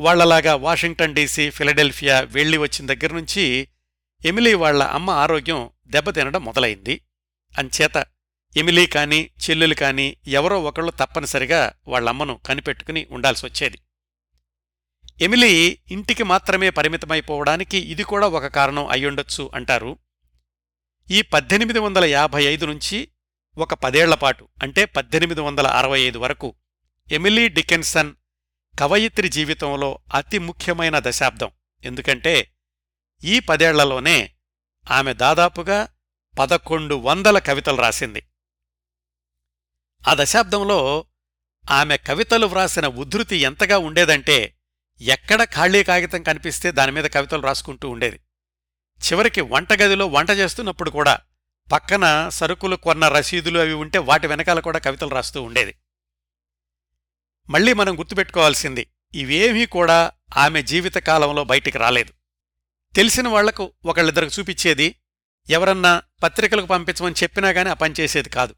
వాళ్ళలాగా 0.00 0.54
వాషింగ్టన్ 0.54 1.14
డీసీ 1.14 1.50
ఫిలడెల్ఫియా 1.50 2.20
వెళ్ళి 2.20 2.58
వచ్చిన 2.58 2.86
దగ్గర్నుంచి 2.86 3.68
ఎమిలీ 4.24 4.54
వాళ్ళ 4.54 4.82
అమ్మ 4.82 5.10
ఆరోగ్యం 5.10 5.70
దెబ్బతినడం 5.86 6.44
మొదలైంది. 6.44 7.00
అంచేత 7.58 8.06
ఎమిలీ 8.56 8.86
కాని 8.86 9.30
చెల్లెలు 9.42 9.74
కాని 9.74 10.16
ఎవరో 10.26 10.62
ఒకళ్ళు 10.62 10.90
తప్పనిసరిగా 10.90 11.72
వాళ్ళమ్మను 11.88 12.40
కనిపెట్టుకుని 12.46 13.06
ఉండాల్సొచ్చేది 13.10 13.78
ఎమిలీ 15.20 15.78
ఇంటికి 15.90 16.22
మాత్రమే 16.22 16.70
పరిమితమైపోవడానికి 16.70 17.78
ఇది 17.78 18.02
కూడా 18.02 18.28
ఒక 18.28 18.46
కారణం 18.46 18.86
అయ్యుండొచ్చు 18.86 19.50
అంటారు. 19.54 19.98
ఈ 21.10 21.22
పద్దెనిమిది 21.22 21.78
వందల 21.78 22.04
యాభై 22.04 22.44
ఐదు 22.44 22.66
నుంచి 22.66 23.08
ఒక 23.58 23.74
పదేళ్ళపాటు 23.74 24.48
అంటే 24.62 24.84
పద్దెనిమిది 24.84 25.40
వందల 25.40 25.66
అరవై 25.66 26.00
ఐదు 26.00 26.18
వరకు 26.18 26.54
ఎమిలీ 27.12 27.48
డికెన్సన్ 27.48 28.14
కవయిత్రి 28.80 29.28
జీవితంలో 29.28 29.98
అతి 30.14 30.38
ముఖ్యమైన 30.38 30.98
దశాబ్దం. 30.98 31.50
ఎందుకంటే 31.84 32.54
ఈ 33.24 33.40
పదేళ్ళలోనే 33.40 34.30
ఆమె 34.90 35.14
దాదాపుగా 35.14 35.88
పదకొండు 36.38 36.94
వందల 36.94 37.38
కవితలు 37.38 37.76
రాసింది. 37.76 38.22
ఆ 40.08 40.14
దశాబ్దంలో 40.14 41.04
ఆమె 41.70 41.96
కవితలు 41.96 42.46
వ్రాసిన 42.46 42.86
ఉద్ధృతి 42.86 43.36
ఎంతగా 43.36 43.78
ఉండేదంటే 43.78 44.56
ఎక్కడ 45.00 45.44
ఖాళీ 45.44 45.84
కాగితం 45.84 46.22
కనిపిస్తే 46.22 46.72
దానిమీద 46.72 47.04
కవితలు 47.04 47.42
రాసుకుంటూ 47.42 47.88
ఉండేది. 47.88 48.20
చివరికి 49.02 49.40
వంటగదిలో 49.40 50.06
వంట 50.06 50.30
చేస్తున్నప్పుడు 50.30 50.90
కూడా 50.90 51.18
పక్కన 51.72 52.28
సరుకులు 52.28 52.76
కొన్న 52.76 53.08
రసీదులు 53.08 53.58
అవి 53.58 53.72
ఉంటే 53.72 53.98
వాటి 53.98 54.26
వెనకాల 54.26 54.60
కూడా 54.60 54.78
కవితలు 54.78 55.08
రాస్తూ 55.08 55.42
ఉండేది. 55.42 55.74
మళ్ళీ 57.48 57.72
మనం 57.72 57.98
గుర్తుపెట్టుకోవాల్సింది 57.98 58.86
ఇవేమీ 59.14 59.66
కూడా 59.66 60.12
ఆమె 60.36 60.62
జీవితకాలంలో 60.62 61.44
బయటికి 61.44 61.78
రాలేదు. 61.78 62.12
తెలిసిన 62.96 63.28
వాళ్ళకు 63.28 63.72
ఒకళ్ళిద్దరికి 63.84 64.40
చూపించేది 64.40 64.94
ఎవరన్నా 65.50 66.02
పత్రికలకు 66.22 66.66
పంపించమని 66.66 67.14
చెప్పినా 67.22 67.50
గానీ 67.50 67.70
ఆ 67.70 67.74
పని 67.74 67.94
చేసేది 68.00 68.28
కాదు. 68.28 68.54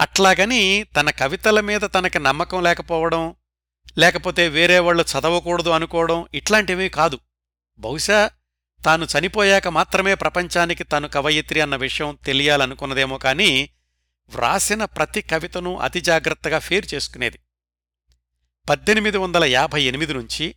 అట్లాగని 0.00 0.86
తన 0.96 1.10
కవితల 1.10 1.60
మీద 1.60 1.80
తనకి 1.80 2.18
నమ్మకం 2.18 2.62
లేకపోవడం 2.62 3.34
లేకపోతే 3.98 4.48
వేరే 4.48 4.78
వాళ్ళు 4.78 5.02
చదవకూడదు 5.02 5.70
అనుకోవడం 5.70 6.26
ఇట్లాంటివి 6.34 6.88
కాదు. 6.88 7.18
బహుశా 7.78 8.30
తాను 8.84 9.06
చనిపోయాక 9.18 9.68
మాత్రమే 9.68 10.14
ప్రపంచానికి 10.14 10.84
తాను 10.84 11.08
కవయిత్రి 11.08 11.60
అన్న 11.60 11.76
విషయం 11.76 12.18
తెలియాలనుకున్నదేమో 12.24 13.18
కాని 13.18 13.68
వ్రాసిన 14.28 14.84
ప్రతి 14.84 15.22
కవితను 15.22 15.76
అతి 15.76 16.00
జాగ్రత్తగా 16.00 16.58
ఫేర్ 16.58 16.94
చేసుకునేది. 16.94 17.38
పద్దెనిమిది 18.68 19.18
వందల 19.18 19.44
యాభై 19.44 19.82
ఎనిమిది 19.82 20.14
నుంచి 20.14 20.54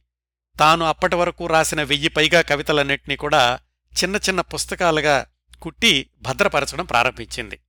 తాను 0.59 0.85
అప్పటి 0.85 1.15
వరకు 1.15 1.47
రాసిన 1.47 1.83
వెయ్యి 1.83 2.09
పైగా 2.09 2.41
కవితలన్నింటినీ 2.41 3.15
కూడా 3.15 3.59
చిన్న 4.03 4.15
చిన్న 4.15 4.41
పుస్తకాలుగా 4.41 5.25
కుట్టి 5.61 6.09
భద్రపరచడం 6.21 6.85
ప్రారంభించింది. 6.85 7.59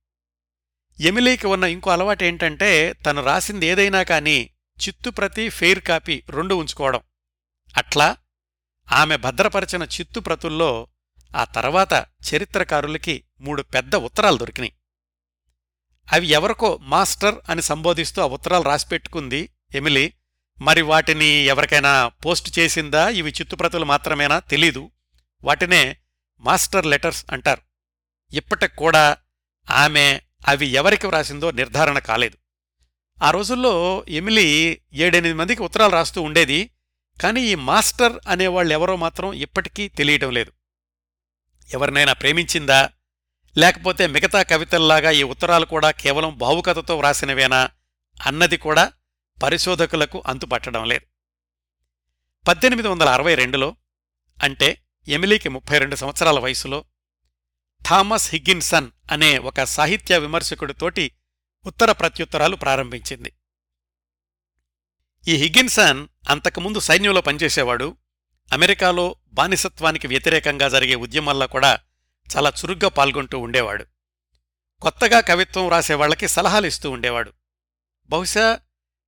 ఎమిలీకి 0.99 1.47
ఉన్న 1.47 1.63
ఇంకో 1.63 1.91
అలవాటేంటంటే 1.91 2.93
తను 2.93 3.23
రాసింది 3.23 3.65
ఏదైనా 3.65 4.03
కాని 4.03 4.49
చిత్తుప్రతి 4.87 5.49
ఫెయిర్ 5.49 5.81
కాపీ 5.81 6.23
రెండు 6.29 6.55
ఉంచుకోవడం. 6.55 7.01
అట్లా 7.77 8.15
ఆమె 8.91 9.17
భద్రపరచిన 9.17 9.83
చిత్తుప్రతుల్లో 9.83 10.87
ఆ 11.35 11.43
తర్వాత 11.43 12.05
చరిత్రకారులకి 12.33 13.23
మూడు 13.41 13.61
పెద్ద 13.61 13.95
ఉత్తరాలు 13.95 14.37
దొరికినాయి. 14.37 14.73
అవి 16.13 16.27
ఎవరికో 16.27 16.77
మాస్టర్ 16.81 17.35
అని 17.49 17.61
సంబోధిస్తూ 17.61 18.21
ఆ 18.21 18.25
ఉత్తరాలు 18.25 18.63
రాసిపెట్టుకుంది 18.63 19.49
ఎమిలీ. 19.75 20.13
మరి 20.61 20.81
వాటిని 20.81 21.25
ఎవరికైనా 21.25 22.07
పోస్ట్ 22.07 22.59
చేసిందా? 22.59 23.09
ఇవి 23.09 23.31
చిత్తుప్రతులు 23.31 23.85
మాత్రమేనా? 23.85 24.39
తెలీదు. 24.39 24.91
వాటినే 25.43 25.97
మాస్టర్ 26.39 26.85
లెటర్స్ 26.85 27.25
అంటారు. 27.31 27.61
ఇప్పటికి 28.33 28.75
కూడా 28.75 29.17
ఆమె 29.71 30.21
అవి 30.47 30.65
ఎవరికి 30.65 31.07
వ్రాసిందో 31.07 31.51
నిర్ధారణ 31.51 31.99
కాలేదు. 31.99 32.37
ఆ 33.23 33.31
రోజుల్లో 33.31 34.05
ఎమిలీ 34.07 34.81
ఏడెనిమిది 34.93 35.39
మందికి 35.39 35.61
ఉత్తరాలు 35.61 35.91
రాస్తూ 35.91 36.21
ఉండేది. 36.21 36.71
కానీ 37.21 37.41
ఈ 37.41 37.55
మాస్టర్ 37.55 38.19
అనేవాళ్ళు 38.27 38.73
ఎవరో 38.73 38.95
మాత్రం 38.95 39.33
ఇప్పటికీ 39.33 39.87
తెలియటం 39.87 40.31
లేదు. 40.31 40.51
ఎవరినైనా 41.73 42.13
ప్రేమించిందా? 42.13 42.89
లేకపోతే 43.57 44.07
మిగతా 44.07 44.43
కవితల్లాగా 44.43 45.11
ఈ 45.11 45.23
ఉత్తరాలు 45.23 45.65
కూడా 45.65 45.91
కేవలం 45.91 46.37
భావుకథతో 46.37 46.97
వ్రాసినవేనా? 46.97 47.69
అన్నది 48.25 48.57
కూడా 48.57 48.93
పరిశోధకులకు 49.43 50.23
అంతుపట్టడం 50.27 50.85
లేదు. 50.85 51.05
పద్దెనిమిది 52.47 52.87
వందల 52.87 53.09
అరవై 53.09 53.35
రెండులో 53.35 53.75
అంటే 54.43 54.81
ఎమిలీకి 55.07 55.49
ముప్పై 55.49 55.77
రెండు 55.77 55.95
సంవత్సరాల 55.95 56.39
వయసులో 56.39 56.85
థామస్ 57.89 58.31
హిగ్గిన్సన్ 58.31 58.91
అనే 59.11 59.37
ఒక 59.37 59.63
సాహిత్య 59.63 60.17
విమర్శకుడితోటి 60.17 61.11
ఉత్తర 61.65 61.91
ప్రత్యుత్తరాలు 61.91 62.55
ప్రారంభించింది. 62.55 63.33
ఈ 65.27 65.35
హిగ్గిన్సన్ 65.35 66.07
అంతకుముందు 66.29 66.79
సైన్యంలో 66.79 67.21
పనిచేసేవాడు 67.21 67.97
అమెరికాలో 68.53 69.15
బానిసత్వానికి 69.27 70.07
వ్యతిరేకంగా 70.07 70.69
జరిగే 70.69 70.95
ఉద్యమాల్లో 70.95 71.47
కూడా 71.47 71.79
చాలా 72.37 72.49
చురుగ్గా 72.49 72.89
పాల్గొంటూ 72.89 73.39
ఉండేవాడు. 73.39 73.85
కొత్తగా 74.81 75.19
కవిత్వం 75.19 75.69
రాసేవాళ్ళకి 75.69 76.27
సలహాలు 76.27 76.67
ఇస్తూ 76.67 76.91
ఉండేవాడు. 76.91 77.33
బహుశా 78.09 78.59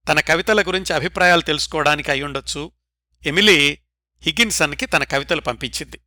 తన 0.08 0.19
కవితల 0.19 0.62
గురించి 0.62 0.93
అభిప్రాయాలు 0.93 1.41
తెలుసుకోవడానికి 1.41 2.12
అయ్యుండొచ్చు 2.12 2.71
ఎమిలీ 3.26 3.80
హిగ్గిన్సన్కి 4.23 4.86
తన 4.86 5.04
కవితలు 5.04 5.41
పంపించింది. 5.41 5.99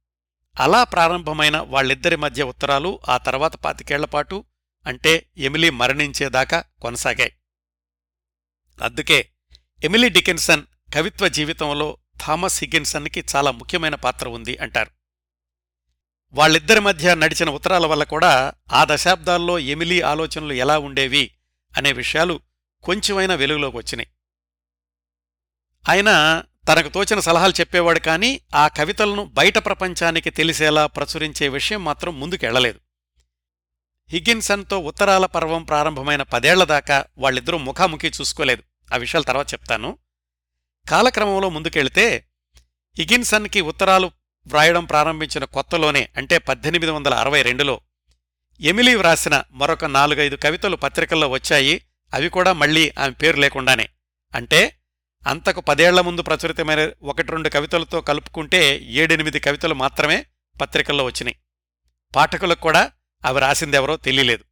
అలా 0.60 0.84
ప్రారంభమైన 0.84 1.56
వాళ్ళిద్దరి 1.56 2.16
మధ్య 2.16 2.42
ఉత్తరాలు 2.42 3.00
ఆ 3.08 3.16
తర్వాత 3.16 3.56
పాతికేళ్ళపాటు 3.56 4.44
అంటే 4.86 5.26
ఎమిలీ 5.36 5.70
మరణించేదాకా 5.70 6.64
కొనసాగాయి. 6.82 7.32
అందుకే 8.82 9.30
ఎమిలీ 9.84 10.08
డికెన్సన్ 10.08 10.62
కవిత్వ 10.94 11.28
జీవితంలో 11.28 11.98
థామస్ 12.26 12.64
హిగిన్సన్కి 12.64 13.24
చాలా 13.36 13.50
ముఖ్యమైన 13.50 13.94
పాత్ర 13.94 14.28
ఉంది 14.28 14.56
అంటారు. 14.56 14.90
వాళ్ళిద్దరి 16.32 16.80
మధ్య 16.80 17.14
నడిచిన 17.14 17.50
ఉత్తరాల 17.50 17.86
వల్ల 17.86 18.04
కూడా 18.04 18.52
ఆ 18.72 18.86
దశాబ్దాల్లో 18.90 19.58
ఎమిలీ 19.58 20.00
ఆలోచనలు 20.00 20.52
ఎలా 20.52 20.78
ఉండేవి 20.78 21.30
అనే 21.76 21.92
విషయాలు 21.92 22.40
కొంచెమైనా 22.82 23.34
వెలుగులోకి 23.34 23.76
వచ్చినాయి. 23.76 24.08
ఆయన 25.88 26.42
తనకు 26.68 26.88
తోచిన 26.88 27.20
సలహాలు 27.20 27.52
చెప్పేవాడు 27.52 27.98
కానీ 27.98 28.40
ఆ 28.54 28.68
కవితలను 28.68 29.24
బయట 29.24 29.58
ప్రపంచానికి 29.58 30.30
తెలిసేలా 30.30 30.86
ప్రచురించే 30.86 31.48
విషయం 31.48 31.84
మాత్రం 31.84 32.20
ముందుకెళ్ళలేదు. 32.20 32.80
హిగ్గిన్సన్తో 34.08 34.78
ఉత్తరాల 34.78 35.26
పర్వం 35.26 35.62
ప్రారంభమైన 35.62 36.22
పదేళ్ళ 36.22 36.64
దాకా 36.64 37.04
వాళ్ళిద్దరూ 37.18 37.58
ముఖాముఖి 37.58 38.08
చూసుకోలేదు. 38.08 38.62
ఆ 38.92 38.96
విషయాలు 38.96 39.24
తర్వాత 39.24 39.52
చెప్తాను. 39.52 39.98
కాలక్రమంలో 40.90 41.50
ముందుకెళితే 41.50 42.26
హిగిన్సన్కి 42.98 43.60
ఉత్తరాలు 43.60 44.10
వ్రాయడం 44.46 44.84
ప్రారంభించిన 44.84 45.44
కొత్తలోనే 45.44 46.08
అంటే 46.16 46.38
పద్దెనిమిది 46.38 46.92
వందల 46.92 47.14
అరవై 47.14 47.42
రెండులో 47.42 47.80
ఎమిలీ 48.60 48.94
వ్రాసిన 48.94 49.44
మరొక 49.50 49.84
నాలుగైదు 49.84 50.36
కవితలు 50.36 50.76
పత్రికల్లో 50.76 51.28
వచ్చాయి. 51.28 51.86
అవి 52.14 52.28
కూడా 52.28 52.52
మళ్ళీ 52.52 52.92
ఆమె 52.98 53.10
పేరు 53.10 53.36
లేకుండానే. 53.36 53.88
అంటే 54.34 54.78
అంతకు 55.26 55.60
పదేళ్ళ 55.60 56.00
ముందు 56.00 56.22
ప్రచురితమైన 56.22 56.92
ఒకటి 57.02 57.32
రెండు 57.32 57.48
కవితలతో 57.48 58.00
కలుపుకుంటే 58.00 58.78
ఏడెనిమిది 58.78 59.40
కవితలు 59.40 59.74
మాత్రమే 59.74 60.26
పత్రికల్లో 60.60 61.04
వచ్చినాయి. 61.04 61.36
పాఠకులకు 62.16 62.60
కూడా 62.60 62.92
అవి 63.24 63.40
రాసిందెవరో 63.40 63.96
తెలియలేదు. 63.96 64.44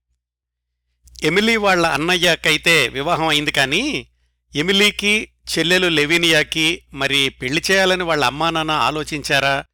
ఎమిలీ 1.23 1.57
వాళ్ళ 1.57 1.87
అన్నయ్యకైతే 1.87 2.89
వివాహం 2.89 3.27
అయింది 3.27 3.53
కానీ 3.53 4.09
ఎమిలీకి 4.57 5.29
చెల్లెలు 5.59 5.87
లెవీనియాకి 5.87 6.83
మరి 6.95 7.29
పెళ్ళి 7.29 7.63
చేయాలని 7.71 8.03
వాళ్ళ 8.03 8.25
అమ్మా 8.25 8.51
నాన్న 8.51 8.71
ఆలోచించారా? 8.71 9.65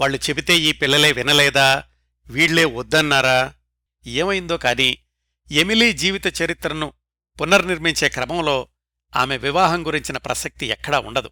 వాళ్ళు 0.00 0.18
చెబితే 0.18 0.58
ఈ 0.58 0.72
పిల్లలే 0.72 1.12
వినలేదా? 1.12 1.84
వీళ్ళే 2.30 2.64
వద్దన్నారా? 2.64 3.54
ఏమైందో 4.06 4.56
కాని 4.56 4.98
ఎమిలీ 5.50 5.92
జీవిత 5.92 6.42
చరిత్రను 6.42 6.92
పునర్నిర్మించే 7.40 8.08
క్రమంలో 8.08 8.68
ఆమె 9.16 9.36
వివాహం 9.36 9.86
గురించిన 9.86 10.16
ప్రసక్తి 10.16 10.66
ఎక్కడా 10.66 11.00
ఉండదు. 11.00 11.30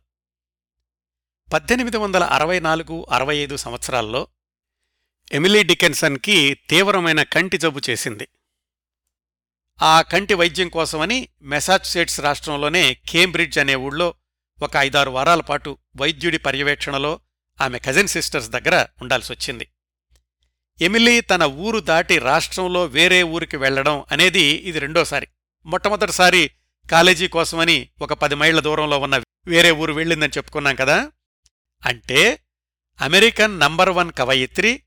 పద్దెనిమిది 1.53 1.97
వందల 1.97 2.25
అరవై 2.25 2.61
నాలుగు 2.61 3.07
అరవై 3.11 3.37
ఐదు 3.37 3.57
సంవత్సరాల్లో 3.57 4.29
ఎమిలీ 5.33 5.63
డికెన్సన్కి 5.63 6.57
తీవ్రమైన 6.71 7.23
కంటి 7.23 7.59
జబ్బు 7.59 7.81
చేసింది. 7.91 8.29
ఆ 9.83 10.03
కంటి 10.03 10.35
వైద్యం 10.35 10.69
కోసమని 10.69 11.29
మెసాచుసేట్స్ 11.43 12.21
రాష్ట్రంలోనే 12.21 12.95
కేంబ్రిడ్జ్ 13.09 13.59
అనే 13.59 13.75
ఊళ్ళో 13.75 14.15
ఒక 14.63 14.71
ఐదారు 14.77 15.11
వారాల 15.11 15.41
పాటు 15.41 15.79
వైద్యుడి 15.97 16.39
పర్యవేక్షణలో 16.39 17.21
ఆమె 17.61 17.79
కజిన్ 17.79 18.09
సిస్టర్స్ 18.09 18.49
దగ్గర 18.49 18.87
ఉండాల్సొచ్చింది. 19.03 19.69
ఎమిలీ 20.81 21.21
తన 21.21 21.45
ఊరు 21.45 21.81
దాటి 21.81 22.19
రాష్ట్రంలో 22.19 22.85
వేరే 22.85 23.23
ఊరికి 23.23 23.57
వెళ్ళడం 23.57 24.05
అనేది 24.13 24.43
ఇది 24.43 24.79
రెండోసారి. 24.79 25.27
మొట్టమొదటిసారి 25.67 26.51
కాలేజీ 26.91 27.29
కోసమని 27.29 27.89
ఒక 28.01 28.13
పది 28.13 28.35
మైళ్ళ 28.35 28.61
దూరంలో 28.61 28.99
ఉన్న 28.99 29.23
వేరే 29.47 29.71
ఊరు 29.71 29.93
వెళ్ళిందని 29.93 30.33
చెప్పుకున్నాం 30.37 30.75
కదా? 30.75 31.11
అంటే 31.87 32.41
అమెరికన్ 33.01 33.61
నంబర్ 33.61 33.91
వన్ 33.91 34.13
కవయిత్రి 34.13 34.83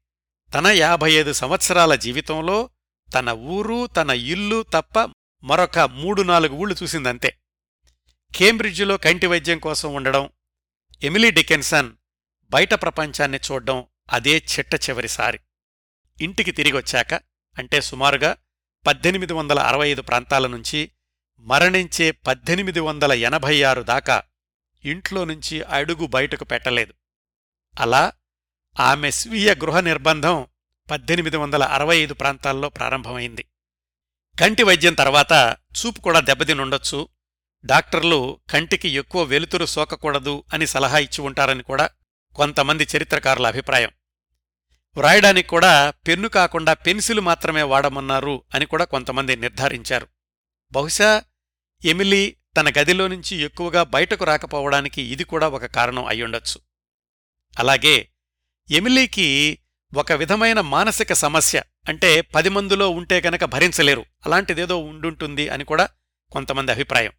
తన 0.54 0.68
యాభై 0.68 1.12
ఐదు 1.12 1.34
సంవత్సరాల 1.34 1.96
జీవితంలో 1.96 2.70
తన 3.14 3.30
ఊరు 3.30 3.88
తన 3.88 4.10
ఇల్లు 4.10 4.66
తప్ప 4.74 5.14
మరొక 5.44 5.80
మూడు 5.80 6.22
నాలుగు 6.22 6.54
ఊళ్ళు 6.54 6.76
చూసిందంతే. 6.84 7.38
కేంబ్రిడ్జిలో 8.36 8.98
కంటి 8.98 9.28
వైద్యం 9.28 9.60
కోసం 9.60 9.94
ఉండడం 9.94 10.30
ఎమిలీ 11.04 11.32
డికెన్సన్ 11.32 11.92
బయట 12.50 12.74
ప్రపంచాన్ని 12.74 13.38
చూడ్డం 13.38 13.86
అదే 14.10 14.38
చిట్ట 14.38 14.76
చివరిసారి. 14.76 15.40
ఇంటికి 16.22 16.52
తిరిగొచ్చాక 16.52 17.14
అంటే 17.58 17.82
సుమారుగా 17.82 18.38
పద్దెనిమిది 18.88 19.34
వందల 19.34 19.60
అరవై 19.60 19.90
ఐదు 19.90 20.02
ప్రాంతాల 20.02 20.48
నుంచి 20.48 20.92
మరణించే 21.40 22.12
పద్దెనిమిది 22.12 22.80
వందల 22.80 23.14
ఎనభై 23.14 23.64
ఆరు 23.64 23.82
దాకా 23.82 24.24
ఇంట్లో 24.86 25.26
నుంచి 25.26 25.62
అడుగు 25.62 26.08
బయటకు 26.08 26.44
పెట్టలేదు. 26.44 26.94
అలా 27.80 28.12
ఆమె 28.80 29.12
స్వీయ 29.12 29.56
గృహ 29.56 29.80
నిర్బంధం 29.80 30.48
పద్దెనిమిది 30.92 31.38
వందల 31.38 31.64
అరవై 31.64 31.98
ఐదు 31.98 32.14
ప్రాంతాల్లో 32.14 32.70
ప్రారంభమైంది. 32.70 33.46
కంటి 34.40 34.64
వైద్యం 34.64 34.94
తర్వాత 34.94 35.58
చూపు 35.80 36.02
కూడా 36.02 36.20
దెబ్బతినుండొచ్చు. 36.20 37.08
డాక్టర్లు 37.66 38.40
కంటికి 38.50 38.90
ఎక్కువ 38.90 39.24
వెలుతురు 39.24 39.66
సోకకూడదు 39.66 40.44
అని 40.54 40.68
సలహా 40.68 40.98
ఇచ్చి 40.98 41.22
ఉంటారని 41.22 41.64
కూడా 41.64 41.90
కొంతమంది 42.36 42.88
చరిత్రకారుల 42.98 43.48
అభిప్రాయం. 43.48 43.90
వ్రాయడానికి 44.98 45.48
కూడా 45.48 45.90
పెన్ను 45.90 46.30
కాకుండా 46.30 46.74
పెన్సిల్ 46.74 47.20
మాత్రమే 47.20 47.62
వాడమన్నారు 47.64 48.44
అని 48.56 48.66
కూడా 48.66 48.86
కొంతమంది 48.86 49.36
నిర్ధారించారు. 49.36 50.08
బహుశా 50.72 51.24
ఎమిలీ 51.86 52.36
తన 52.58 52.70
గదిలో 52.80 53.08
నుంచి 53.08 53.38
ఎక్కువగా 53.38 53.84
బయటకు 53.84 54.26
రాకపోవడానికి 54.26 55.02
ఇది 55.02 55.24
కూడా 55.24 55.48
ఒక 55.48 55.66
కారణం 55.66 56.06
అయ్యుండొచ్చు. 56.06 56.62
అలాగే 57.60 58.10
ఎమిలీకి 58.72 59.60
ఒక 59.94 60.12
విధమైన 60.12 60.62
మానసిక 60.62 61.14
సమస్య 61.14 61.64
అంటే 61.88 62.22
పది 62.22 62.50
మందిలో 62.50 62.90
ఉంటే 62.90 63.22
గనక 63.22 63.44
భరించలేరు. 63.44 64.06
అలాంటిదేదో 64.26 64.78
ఉండుంటుంది 64.78 65.50
అని 65.50 65.64
కూడా 65.64 65.90
కొంతమంది 66.32 66.72
అభిప్రాయం. 66.72 67.12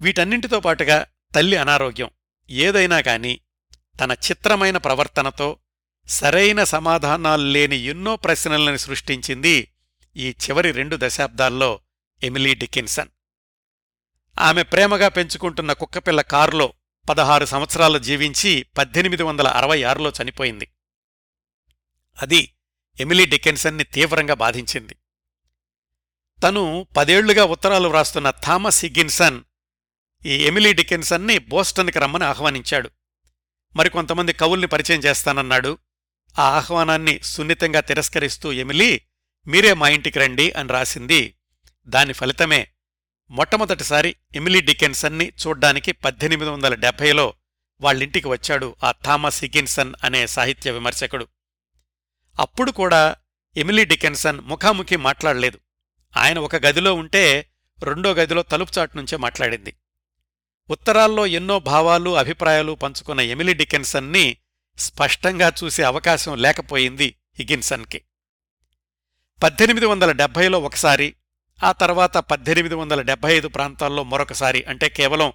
వీటన్నింటితో 0.00 0.60
పాటుగా 0.60 1.06
తల్లి 1.34 1.56
అనారోగ్యం. 1.56 2.10
ఏదైనా 2.50 3.00
కాని 3.00 3.40
తన 4.00 4.12
చిత్రమైన 4.12 4.76
ప్రవర్తనతో 4.76 5.58
సరైన 6.08 6.64
సమాధానాలు 6.64 7.42
లేని 7.42 7.76
ఎన్నో 7.76 8.16
ప్రశ్నలను 8.16 8.76
సృష్టించింది 8.76 9.72
ఈ 10.16 10.30
చివరి 10.30 10.70
రెండు 10.72 10.98
దశాబ్దాల్లో 11.00 11.80
ఎమిలీ 12.22 12.54
డికిన్సన్ 12.54 13.08
ఆమె 14.38 14.62
ప్రేమగా 14.62 15.08
పెంచుకుంటున్న 15.08 15.72
కుక్కపిల్ల 15.72 16.20
కారులో 16.20 16.72
పదహారు 17.08 17.44
సంవత్సరాలు 17.44 17.98
జీవించి 17.98 18.66
పద్దెనిమిది 18.78 19.22
వందల 19.22 19.48
అరవై 19.48 19.82
ఆరులో 19.82 20.12
చనిపోయింది. 20.22 20.68
అది 22.22 22.52
ఎమిలీ 23.00 23.26
డికెన్సన్ని 23.26 23.84
తీవ్రంగా 23.84 24.34
బాధించింది. 24.34 24.96
తను 26.42 26.86
పదేళ్ళుగా 26.96 27.44
ఉత్తరాలు 27.44 27.88
వ్రాస్తున్న 27.88 28.30
థామస్ 28.30 28.84
హిగ్గిన్సన్ 28.84 29.42
ఈ 30.26 30.44
ఎమిలీ 30.44 30.72
డికెన్సన్ని 30.72 31.38
బోస్టన్కి 31.38 31.98
రమ్మని 31.98 32.24
ఆహ్వానించాడు. 32.24 32.90
మరికొంతమంది 33.76 34.32
కవుల్ని 34.32 34.66
పరిచయం 34.66 35.00
చేస్తానన్నాడు. 35.00 35.78
ఆ 36.38 36.42
ఆహ్వానాన్ని 36.42 37.20
సున్నితంగా 37.22 37.80
తిరస్కరిస్తూ 37.80 38.52
ఎమిలీ 38.52 39.00
మీరే 39.46 39.74
మా 39.74 39.88
ఇంటికి 39.88 40.18
రండి 40.18 40.50
అని 40.50 40.68
రాసింది. 40.68 41.34
దాని 41.86 42.12
ఫలితమే 42.12 42.70
మొట్టమొదటిసారి 43.30 44.16
ఎమిలీ 44.34 44.60
డికెన్సన్ని 44.60 45.32
చూడ్డానికి 45.46 45.92
పద్దెనిమిది 45.92 46.50
వందల 46.50 46.74
డెబ్భైలో 46.74 47.34
వాళ్ళింటికి 47.80 48.28
వచ్చాడు 48.28 48.76
ఆ 48.84 48.92
థామస్ 48.92 49.44
హిగిన్సన్ 49.44 49.94
అనే 50.04 50.26
సాహిత్య 50.26 50.70
విమర్శకుడు. 50.70 51.26
అప్పుడు 52.38 52.70
కూడా 52.70 53.16
ఎమిలీ 53.56 53.84
డికెన్సన్ 53.84 54.40
ముఖాముఖి 54.40 54.96
మాట్లాడలేదు. 54.96 55.60
ఆయన 56.16 56.38
ఒక 56.38 56.56
గదిలో 56.56 56.94
ఉంటే 56.94 57.50
రెండో 57.82 58.14
గదిలో 58.14 58.42
తలుపుచాటు 58.42 58.96
నుంచే 58.96 59.16
మాట్లాడింది. 59.16 59.76
ఉత్తరాల్లో 60.70 61.26
ఎన్నో 61.26 61.58
భావాలు 61.60 62.16
అభిప్రాయాలు 62.16 62.72
పంచుకున్న 62.72 63.20
ఎమిలీ 63.20 63.54
డికెన్సన్ని 63.54 64.36
స్పష్టంగా 64.78 65.52
చూసే 65.64 65.82
అవకాశం 65.82 66.36
లేకపోయింది 66.36 67.16
హిగిన్సన్కి 67.38 68.02
పద్దెనిమిది 69.42 69.86
వందల 69.86 70.12
డెబ్భైలో 70.12 70.60
ఒకసారి 70.60 71.14
ఆ 71.64 71.72
తర్వాత 71.72 72.16
పద్దెనిమిది 72.16 72.74
వందల 72.74 73.02
డెబ్బై 73.02 73.36
ఐదు 73.36 73.48
ప్రాంతాల్లో 73.48 74.04
మరొకసారి 74.04 74.64
అంటే 74.64 74.88
కేవలం 74.88 75.32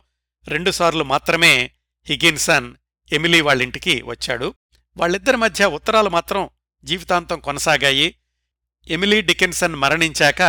రెండుసార్లు 0.47 1.03
మాత్రమే 1.03 1.71
హిగిన్సన్ 2.07 2.75
ఎమిలీ 3.11 3.41
వాళ్ళింటికి 3.41 4.01
వచ్చాడు. 4.01 4.53
వాళ్ళిద్దరి 4.97 5.37
మధ్య 5.37 5.65
ఉత్తరాలు 5.65 6.09
మాత్రం 6.09 6.49
జీవితాంతం 6.83 7.39
కొనసాగాయి. 7.39 8.15
ఎమిలీ 8.87 9.21
డికిన్సన్ 9.21 9.75
మరణించాక 9.75 10.41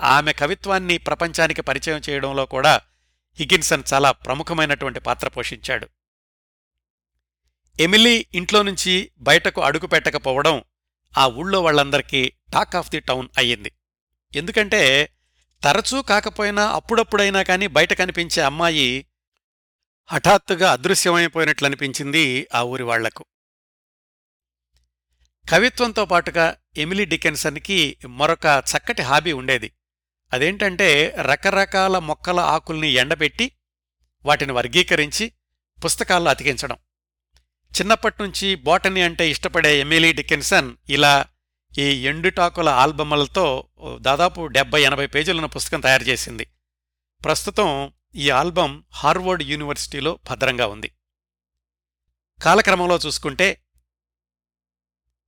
ఆమె 0.00 0.32
కవిత్వాన్ని 0.32 0.98
ప్రపంచానికి 0.98 1.62
పరిచయం 1.62 2.00
చేయడంలో 2.10 2.46
కూడా 2.46 2.80
హిగిన్సన్ 3.40 3.82
చాలా 3.94 4.12
ప్రముఖమైనటువంటి 4.12 5.00
పాత్ర 5.00 5.28
పోషించాడు. 5.28 5.88
ఎమిలీ 7.80 8.26
ఇంట్లో 8.34 8.62
నుంచి 8.62 9.10
బయటకు 9.18 9.60
అడుగు 9.60 9.86
పెట్టకపోవడం 9.86 10.64
ఆ 11.18 11.26
ఊళ్ళో 11.26 11.62
వాళ్ళందరికీ 11.62 12.32
టాక్ 12.52 12.76
ఆఫ్ 12.76 12.90
ది 12.90 13.00
టౌన్ 13.00 13.28
అయ్యింది. 13.38 13.72
ఎందుకంటే 14.34 15.12
తరచూ 15.64 16.02
కాకపోయినా 16.02 16.66
అప్పుడప్పుడైనా 16.66 17.42
కానీ 17.42 17.66
బయట 17.66 17.92
కనిపించే 17.92 18.42
అమ్మాయి 18.42 19.06
హఠాత్తుగా 20.10 20.72
అదృశ్యమైపోయినట్లనిపించింది 20.72 22.46
ఆ 22.54 22.62
ఊరి 22.62 22.82
వాళ్ళకు. 22.82 23.24
కవిత్వంతో 25.50 26.04
పాటుగా 26.04 26.56
ఎమిలీ 26.76 27.04
డికెన్సన్కి 27.04 27.96
మరొక 28.06 28.46
చక్కటి 28.46 29.02
హాబీ 29.02 29.32
ఉండేది. 29.32 29.72
అదేంటంటే 30.32 31.16
రకరకాల 31.20 31.98
మొక్కల 31.98 32.40
ఆకుల్ని 32.40 32.88
ఎండబెట్టి 32.88 33.52
వాటిని 34.24 34.52
వర్గీకరించి 34.52 35.32
పుస్తకాల్లో 35.84 36.30
అతికించడం. 36.30 36.76
చిన్నప్పటినుంచి 37.80 38.54
బోటనీ 38.54 39.00
అంటే 39.00 39.30
ఇష్టపడే 39.30 39.80
ఎమిలీ 39.80 40.12
డికెన్సన్ 40.12 40.76
ఇలా 40.88 41.26
ఈ 41.78 41.82
ఎండుటాకుల 41.82 42.68
ఆల్బమ్లతో 42.68 43.68
దాదాపు 44.00 44.46
డెబ్బై 44.46 44.82
ఎనభై 44.82 45.06
పేజీలున్న 45.06 45.46
పుస్తకం 45.46 45.80
తయారు 45.80 46.02
చేసింది. 46.02 46.46
ప్రస్తుతం 47.24 47.92
ఈ 48.14 48.30
ఆల్బం 48.30 48.84
హార్వర్డ్ 48.94 49.42
యూనివర్సిటీలో 49.42 50.18
భద్రంగా 50.30 50.66
ఉంది. 50.66 50.90
కాలక్రమంలో 52.42 52.98
చూసుకుంటే 53.06 53.62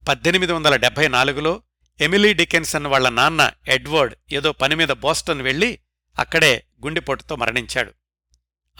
పద్దెనిమిది 0.09 0.53
వందల 0.53 0.77
డెబ్బై 0.77 1.09
నాలుగులో 1.09 1.63
ఎమిలీ 2.01 2.33
డికెన్సన్ 2.33 2.87
వాళ్ళ 2.87 3.09
నాన్న 3.09 3.53
ఎడ్వర్డ్ 3.69 4.15
ఏదో 4.33 4.53
పనిమీద 4.53 4.89
బోస్టన్ 4.89 5.43
వెళ్ళి 5.43 5.79
అక్కడే 6.19 6.67
గుండెపోటుతో 6.85 7.37
మరణించాడు. 7.37 7.95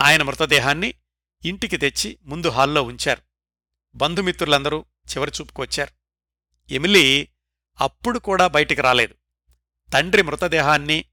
ఆయన 0.01 0.23
మృతదేహాన్ని 0.23 0.95
ఇంటికి 1.45 1.77
తెచ్చి 1.77 2.19
ముందు 2.23 2.49
హాల్లో 2.49 2.83
ఉంచారు. 2.83 3.23
బంధుమిత్రులందరూ 3.95 4.85
చివరిచూపుకొచ్చారు 5.11 5.91
ఎమిలీ 6.73 7.29
అప్పుడు 7.81 8.19
కూడా 8.19 8.47
బయటికి 8.47 8.81
రాలేదు. 8.81 9.15
తండ్రి 9.93 10.23
మృతదేహాన్ని 10.23 11.05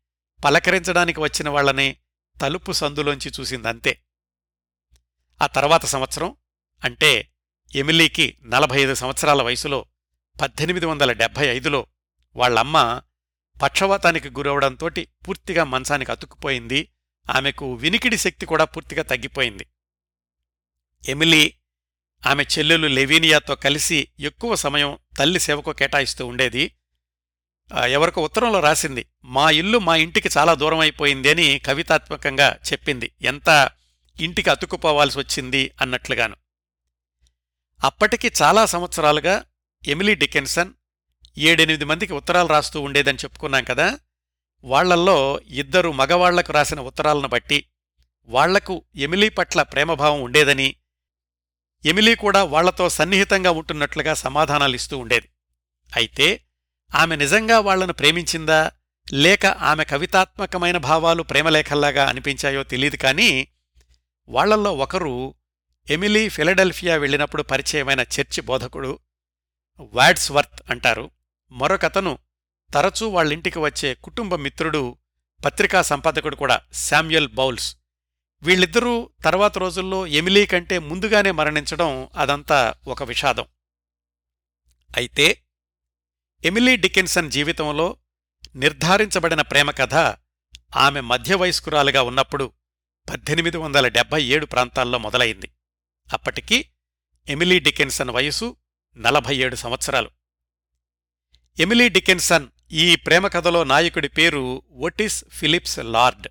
పలకరించడానికి 0.46 1.20
వచ్చిన 1.20 1.50
వాళ్ళని 1.50 1.96
తలుపు 2.42 2.72
సందులోంచి 2.72 3.32
చూసిందంతే. 3.40 4.02
ఆ 5.42 5.48
తర్వాత 5.48 5.86
సంవత్సరం 5.86 6.36
అంటే 6.84 7.30
ఎమిలీకి 7.76 8.38
నలభై 8.46 8.82
ఐదు 8.82 8.94
సంవత్సరాల 8.94 9.42
వయసులో 9.42 9.86
పద్దెనిమిది 10.42 10.86
వందల 10.86 11.12
డెబ్భై 11.12 11.48
ఐదులో 11.48 11.88
వాళ్ళమ్మ 12.36 13.02
పక్షవాతానికి 13.64 14.30
గురవడంతోటి 14.30 15.08
పూర్తిగా 15.28 15.64
మంచానికి 15.64 16.12
అతుక్కుపోయింది. 16.12 16.90
ఆమెకు 17.30 17.74
వినికిడి 17.74 18.18
శక్తి 18.18 18.46
కూడా 18.46 18.66
పూర్తిగా 18.66 19.04
తగ్గిపోయింది. 19.04 19.66
ఎమిలీ 21.08 21.54
ఆమె 22.26 22.44
చెల్లెలు 22.44 22.88
లెవీనియాతో 22.88 23.56
కలిసి 23.56 24.08
ఎక్కువ 24.20 24.56
సమయం 24.56 24.98
తల్లి 25.18 25.40
సేవకు 25.40 25.72
కేటాయిస్తూ 25.72 26.28
ఉండేది. 26.28 26.72
ఎవరికో 27.88 28.22
ఉత్తరంలో 28.22 28.60
రాసింది 28.60 29.06
మా 29.24 29.50
ఇల్లు 29.50 29.78
మా 29.78 29.96
ఇంటికి 29.96 30.30
చాలా 30.38 30.54
దూరం 30.54 30.80
అయిపోయింది 30.80 31.30
అని 31.30 31.60
కవితాత్మకంగా 31.60 32.56
చెప్పింది. 32.72 33.12
ఎంత 33.22 33.70
ఇంటికి 34.20 34.50
అతుక్కుపోవాల్సి 34.50 35.20
వచ్చింది 35.20 35.72
అన్నట్లుగాను. 35.82 36.36
అప్పటికి 37.84 38.32
చాలా 38.42 38.66
సంవత్సరాలుగా 38.66 39.44
ఎమిలీ 39.88 40.16
డికెన్సన్ 40.16 40.72
ఏడెనిమిది 41.38 41.86
మందికి 41.86 42.14
ఉత్తరాలు 42.14 42.48
రాస్తూ 42.48 42.82
ఉండేదని 42.82 43.18
చెప్పుకున్నాం 43.18 43.64
కదా. 43.64 44.00
వాళ్ళల్లో 44.64 45.40
ఇద్దరు 45.48 45.92
మగవాళ్ళకు 45.92 46.54
రాసిన 46.54 46.80
ఉత్తరాలను 46.80 47.28
బట్టి 47.28 47.66
వాళ్ళకు 48.30 48.84
ఎమిలీ 48.96 49.30
పట్ల 49.30 49.64
ప్రేమభావం 49.64 50.22
ఉండేదని 50.22 50.76
ఎమిలీ 51.86 52.16
కూడా 52.16 52.44
వాళ్ళతో 52.44 52.90
సన్నిహితంగా 52.90 53.52
ఉంటున్నట్లుగా 53.52 54.14
సమాధానాలిస్తూ 54.14 54.98
ఉండేది. 54.98 55.30
అయితే 55.96 56.44
ఆమె 56.96 57.16
నిజంగా 57.16 57.60
వాళ్ళను 57.60 57.94
ప్రేమించిందా 57.94 58.72
లేక 59.14 59.46
ఆమె 59.46 59.84
కవితాత్మకమైన 59.84 60.78
భావాలు 60.78 61.24
ప్రేమలేఖల్లాగా 61.24 62.06
అనిపించాయో 62.06 62.64
తెలియదు 62.64 62.98
కాని 62.98 63.48
వాళ్ళల్లో 64.30 64.76
ఒకరు 64.76 65.36
ఎమిలీ 65.90 66.30
ఫిలడెల్ఫియా 66.30 66.96
వెళ్ళినప్పుడు 66.96 67.44
పరిచయమైన 67.44 68.00
చర్చి 68.00 68.42
బోధకుడు 68.42 69.00
వాడ్స్వర్త్ 69.80 70.62
అంటారు. 70.70 71.12
మరొకతను 71.52 72.18
తరచూ 72.74 73.08
వాళ్ళింటికి 73.08 73.60
వచ్చే 73.60 73.94
కుటుంబ 73.94 74.36
మిత్రుడు 74.36 74.98
పత్రికా 75.46 75.82
సంపాదకుడు 75.82 76.36
కూడా 76.36 76.62
శామ్యుయల్ 76.74 77.28
బౌల్స్. 77.28 77.78
వీళ్ళిద్దరూ 78.42 79.10
తర్వాత 79.24 79.58
రోజుల్లో 79.58 80.08
ఎమిలీ 80.08 80.46
కంటే 80.46 80.80
ముందుగానే 80.80 81.32
మరణించడం 81.32 82.10
అదంతా 82.16 82.74
ఒక 82.88 83.04
విషాదం. 83.04 83.46
అయితే 84.98 85.44
ఎమిలీ 86.46 86.78
డికెన్సన్ 86.78 87.32
జీవితంలో 87.32 87.98
నిర్ధారించబడిన 88.56 89.42
ప్రేమ 89.42 89.72
కథ 89.72 89.94
ఆమె 90.76 91.02
మధ్యవయస్కురాలుగా 91.02 92.02
ఉన్నప్పుడు 92.02 92.52
పద్దెనిమిది 93.10 93.58
వందల 93.58 93.88
డెబ్బై 93.88 94.24
ఏడు 94.24 94.46
ప్రాంతాల్లో 94.46 94.98
మొదలైంది. 94.98 95.50
అప్పటికి 96.14 96.70
ఎమిలీ 97.28 97.60
డికెన్సన్ 97.60 98.10
వయసు 98.10 98.56
నలభై 98.98 99.36
ఏడు 99.38 99.56
సంవత్సరాలు. 99.56 100.10
ఎమిలీ 101.60 101.90
డికెన్సన్ 101.90 102.48
ఈ 102.72 102.96
ప్రేమ 102.96 103.28
కథలో 103.28 103.64
నాయకుడి 103.64 104.08
పేరు 104.08 104.64
ఒటిస్ 104.80 105.26
ఫిలిప్స్ 105.32 105.80
లార్డ్. 105.80 106.28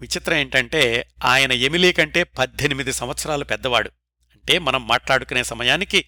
విచిత్రం 0.00 0.36
ఏంటంటే 0.36 1.10
ఆయన 1.24 1.52
ఎమిలీ 1.52 1.92
కంటే 1.92 2.22
పద్దెనిమిది 2.24 2.92
సంవత్సరాలు 2.92 3.44
పెద్దవాడు. 3.44 3.90
అంటే 4.34 4.58
మనం 4.58 4.88
మాట్లాడుకునే 4.88 5.44
సమయానికి 5.44 6.04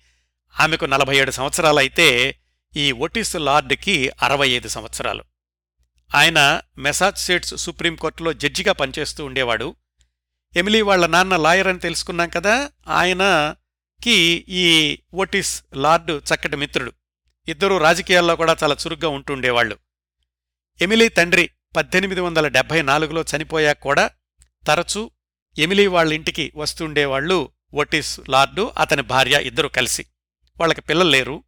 ఆమెకు 0.61 0.85
నలభై 0.85 1.17
ఏడు 1.17 1.31
సంవత్సరాలైతే 1.31 2.39
ఈ 2.77 2.93
ఒటిస్ 2.93 3.37
లార్డ్కి 3.37 4.11
అరవై 4.23 4.49
ఐదు 4.49 4.69
సంవత్సరాలు. 4.69 5.25
ఆయన 6.15 6.61
మెసాచ్యుసేట్స్ 6.79 7.57
సుప్రీంకోర్టులో 7.57 8.33
జడ్జిగా 8.33 8.73
పనిచేస్తూ 8.73 9.25
ఉండేవాడు. 9.25 9.77
ఎమిలీ 10.57 10.83
వాళ్ళ 10.83 11.07
నాన్న 11.07 11.37
లాయర్ 11.37 11.67
అని 11.67 11.79
తెలుసుకున్నాం 11.79 12.29
కదా 12.29 12.71
ఆయన 12.89 13.55
కి 14.03 14.45
ఈ 14.49 14.99
ఓటిస్ 15.15 15.65
లార్డ్ 15.75 16.11
చక్కటి 16.11 16.57
మిత్రుడు. 16.57 16.93
ఇద్దరూ 17.49 17.79
రాజకీయాల్లో 17.79 18.37
కూడా 18.37 18.57
చాలా 18.63 18.75
చురుగ్గా 18.75 19.09
ఉంటుండేవాళ్ళు 19.09 19.79
ఎమిలీ 20.81 21.09
తండ్రి 21.09 21.51
పద్దెనిమిది 21.77 22.21
వందల 22.21 22.49
డెబ్బై 22.49 22.83
నాలుగులో 22.83 23.25
చనిపోయాక 23.37 23.81
కూడా 23.81 24.11
తరచూ 24.67 25.11
ఎమిలీ 25.59 25.87
వాళ్ళ 25.87 26.13
ఇంటికి 26.13 26.53
వస్తుండేవాళ్ళు 26.55 27.51
ఓటిస్ 27.75 28.21
లార్డు 28.29 28.73
అతని 28.79 29.03
భార్య 29.03 29.41
ఇద్దరు 29.43 29.69
కలిసి. 29.69 30.07
వాళ్ళకి 30.61 30.81
పిల్లలు 30.81 31.09
లేరు. 31.09 31.45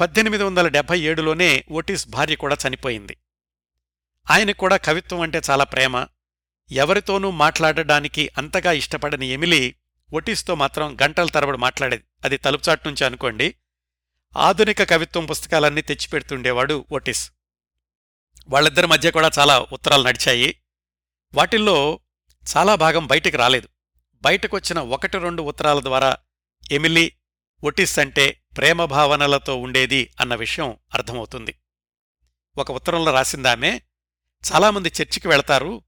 పద్దెనిమిది 0.00 0.44
వందల 0.44 0.68
డెబ్బై 0.68 1.00
ఏడులోనే 1.00 1.64
ఓటిస్ 1.70 2.08
భార్య 2.08 2.36
కూడా 2.36 2.56
చనిపోయింది. 2.68 3.16
ఆయనకు 4.30 4.56
కూడా 4.56 4.76
కవిత్వం 4.76 5.20
అంటే 5.20 5.40
చాలా 5.50 5.64
ప్రేమ. 5.64 6.06
ఎవరితోనూ 6.70 7.30
మాట్లాడడానికి 7.30 8.30
అంతగా 8.38 8.72
ఇష్టపడని 8.72 9.26
ఎమిలీ 9.26 9.74
ఒటీస్తో 10.12 10.54
మాత్రం 10.54 10.96
గంటల 11.02 11.26
తరబడి 11.26 11.58
మాట్లాడేది. 11.58 12.04
అది 12.24 12.36
తలుపుచాటు 12.36 12.88
నుంచి 12.88 13.04
అనుకోండి. 13.04 13.54
ఆధునిక 14.36 14.82
కవిత్వం 14.82 15.26
పుస్తకాలన్నీ 15.26 15.82
తెచ్చిపెడుతుండేవాడు 15.82 16.84
ఒటీస్. 16.92 17.32
వాళ్ళిద్దరి 18.48 18.86
మధ్య 18.86 19.10
కూడా 19.10 19.30
చాలా 19.38 19.66
ఉత్తరాలు 19.72 20.02
నడిచాయి. 20.02 20.60
వాటిల్లో 21.34 22.00
చాలా 22.56 22.74
భాగం 22.74 23.06
బయటికి 23.06 23.36
రాలేదు. 23.36 23.68
బయటకొచ్చిన 24.22 24.78
ఒకటి 24.78 25.18
రెండు 25.18 25.42
ఉత్తరాల 25.42 25.80
ద్వారా 25.80 26.16
ఎమిలీ 26.70 27.12
ఒటిస్ 27.64 27.98
అంటే 27.98 28.40
ప్రేమ 28.56 28.84
భావనలతో 28.84 29.56
ఉండేది 29.56 30.12
అన్న 30.20 30.34
విషయం 30.34 30.76
అర్థమవుతుంది. 30.94 31.58
ఒక 32.58 32.70
ఉత్తరంలో 32.70 33.12
రాసిందామే 33.12 33.82
చాలామంది 34.52 34.88
చర్చికి 34.88 35.28
వెళతారు. 35.28 35.82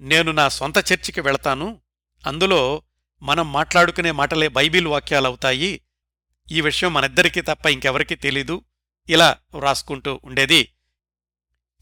నేను 0.00 0.32
నా 0.32 0.48
సొంత 0.48 0.78
చర్చికి 0.78 1.20
వెళతాను. 1.20 1.80
అందులో 2.26 2.82
మనం 3.22 3.52
మాట్లాడుకునే 3.52 4.10
మాటలే 4.10 4.48
బైబిల్ 4.48 4.86
వాక్యాలవుతాయి 4.86 5.80
ఈ 6.52 6.60
విషయం 6.60 6.94
మనిద్దరికీ 6.94 7.40
తప్ప 7.40 7.66
ఇంకెవరికీ 7.66 8.14
తెలీదు. 8.14 8.64
ఇలా 9.08 9.36
వ్రాసుకుంటూ 9.54 10.20
ఉండేది 10.24 10.72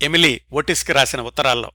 ఎమిలీ 0.03 0.41
ఓటిస్కి 0.53 0.93
రాసిన 0.93 1.21
ఉత్తరాల్లో. 1.21 1.73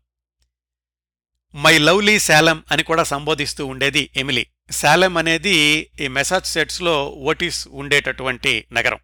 మై 1.55 1.78
లవ్లీ 1.78 2.20
శాలం 2.20 2.64
అని 2.72 2.84
కూడా 2.84 3.03
సంబోధిస్తూ 3.03 3.66
ఉండేది 3.66 4.12
ఎమిలీ. 4.16 4.47
శాలం 4.72 5.18
అనేది 5.18 5.91
ఈ 5.99 6.07
మెసాచ్యుసెట్స్లో 6.07 7.10
ఓటిస్ 7.10 7.68
ఉండేటటువంటి 7.68 8.68
నగరం. 8.72 8.99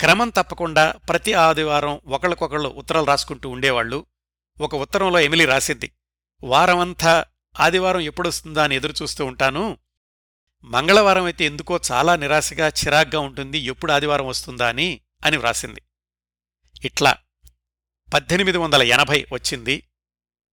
క్రమం 0.00 0.28
తప్పకుండా 0.28 0.94
ప్రతి 1.08 1.34
ఆదివారం 1.34 2.00
ఒకళ్ళకొకళ్ళు 2.06 2.68
ఉత్తరాలు 2.68 3.06
రాసుకుంటూ 3.06 3.48
ఉండేవాళ్ళు. 3.48 4.06
ఒక 4.60 4.74
ఉత్తరంలో 4.74 5.20
ఎమిలీ 5.20 5.44
రాసింది 5.44 5.92
వారమంతా 6.44 7.24
ఆదివారం 7.60 8.00
ఎప్పుడొస్తుందా 8.00 8.64
అని 8.64 8.76
ఎదురుచూస్తూ 8.76 9.26
ఉంటాను. 9.26 9.78
మంగళవారం 10.64 11.24
అయితే 11.24 11.44
ఎందుకో 11.44 11.80
చాలా 11.92 12.16
నిరాశగా 12.16 12.68
చిరాగ్గా 12.68 13.20
ఉంటుంది. 13.20 13.58
ఎప్పుడు 13.58 13.92
ఆదివారం 13.92 14.26
వస్తుందా 14.26 14.68
అని 14.68 15.00
అని 15.24 15.36
వ్రాసింది. 15.36 15.82
ఇట్లా 16.84 17.16
పద్దెనిమిది 18.14 18.58
వందల 18.58 18.82
ఎనభై 18.82 19.26
వచ్చింది. 19.32 19.88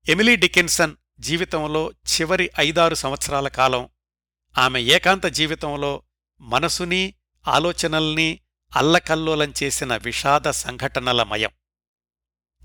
ఎమిలీ 0.09 0.35
డికెన్సన్ 0.35 0.95
జీవితంలో 1.19 1.91
చివరి 1.91 2.51
ఐదారు 2.59 2.95
సంవత్సరాల 2.95 3.47
కాలం. 3.47 3.89
ఆమె 4.57 4.81
ఏకాంత 4.81 5.25
జీవితంలో 5.25 6.03
మనసుని 6.41 7.13
ఆలోచనల్ని 7.47 8.39
అల్లకల్లోలం 8.75 9.53
చేసిన 9.63 9.97
విషాద 9.97 10.49
సంఘటనల 10.49 11.23
మయం. 11.23 11.49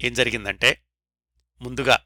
ఏం 0.03 0.15
జరిగిందంటే 0.15 0.85
ముందుగా 1.63 1.99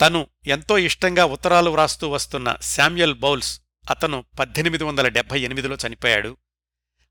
తను 0.00 0.26
ఎంతో 0.46 0.78
ఇష్టంగా 0.78 1.24
ఉత్తరాలు 1.24 1.70
వ్రాస్తూ 1.70 2.08
వస్తున్న 2.08 2.56
శామ్యుయల్ 2.60 3.14
బౌల్స్ 3.14 3.60
అతను 3.90 4.24
పద్దెనిమిది 4.38 4.84
వందల 4.84 5.08
డెబ్బై 5.08 5.40
ఎనిమిదిలో 5.40 5.76
చనిపోయాడు. 5.86 6.36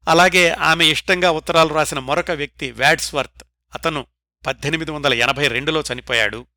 అలాగే 0.07 0.49
ఆమె 0.49 0.85
ఇష్టంగా 0.85 1.31
ఉత్తరాలు 1.31 1.73
రాసిన 1.73 1.99
మరొక 1.99 2.31
వ్యక్తి 2.31 2.71
వ్యాడ్స్వర్త్ 2.71 3.43
అతను 3.75 4.07
పద్దెనిమిది 4.45 4.91
వందల 4.91 5.13
ఎనభై 5.13 5.47
రెండులో 5.47 5.83
చనిపోయాడు. 5.93 6.47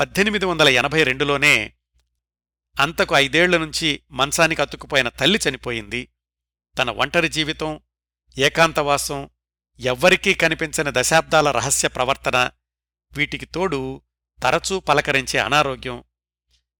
పద్దెనిమిది 0.00 0.44
వందల 0.44 0.68
ఎనభై 0.68 1.02
రెండులోనే 1.02 1.72
అంతకు 2.80 3.14
ఐదేళ్ళ 3.14 3.56
నుంచి 3.56 4.02
మంచానికి 4.10 4.62
అతుక్కుపోయిన 4.62 5.08
తల్లి 5.08 5.40
చనిపోయింది. 5.48 6.08
తన 6.78 6.90
ఒంటరి 6.90 7.28
జీవితం 7.28 7.80
ఏకాంతవాసం 8.38 9.30
ఎవ్వరికీ 9.80 10.34
కనిపించని 10.34 10.90
దశాబ్దాల 10.94 11.50
రహస్య 11.50 11.88
ప్రవర్తన 11.88 12.50
వీటికి 13.12 13.46
తోడు 13.46 14.02
తరచూ 14.42 14.80
పలకరించే 14.80 15.40
అనారోగ్యం 15.40 16.04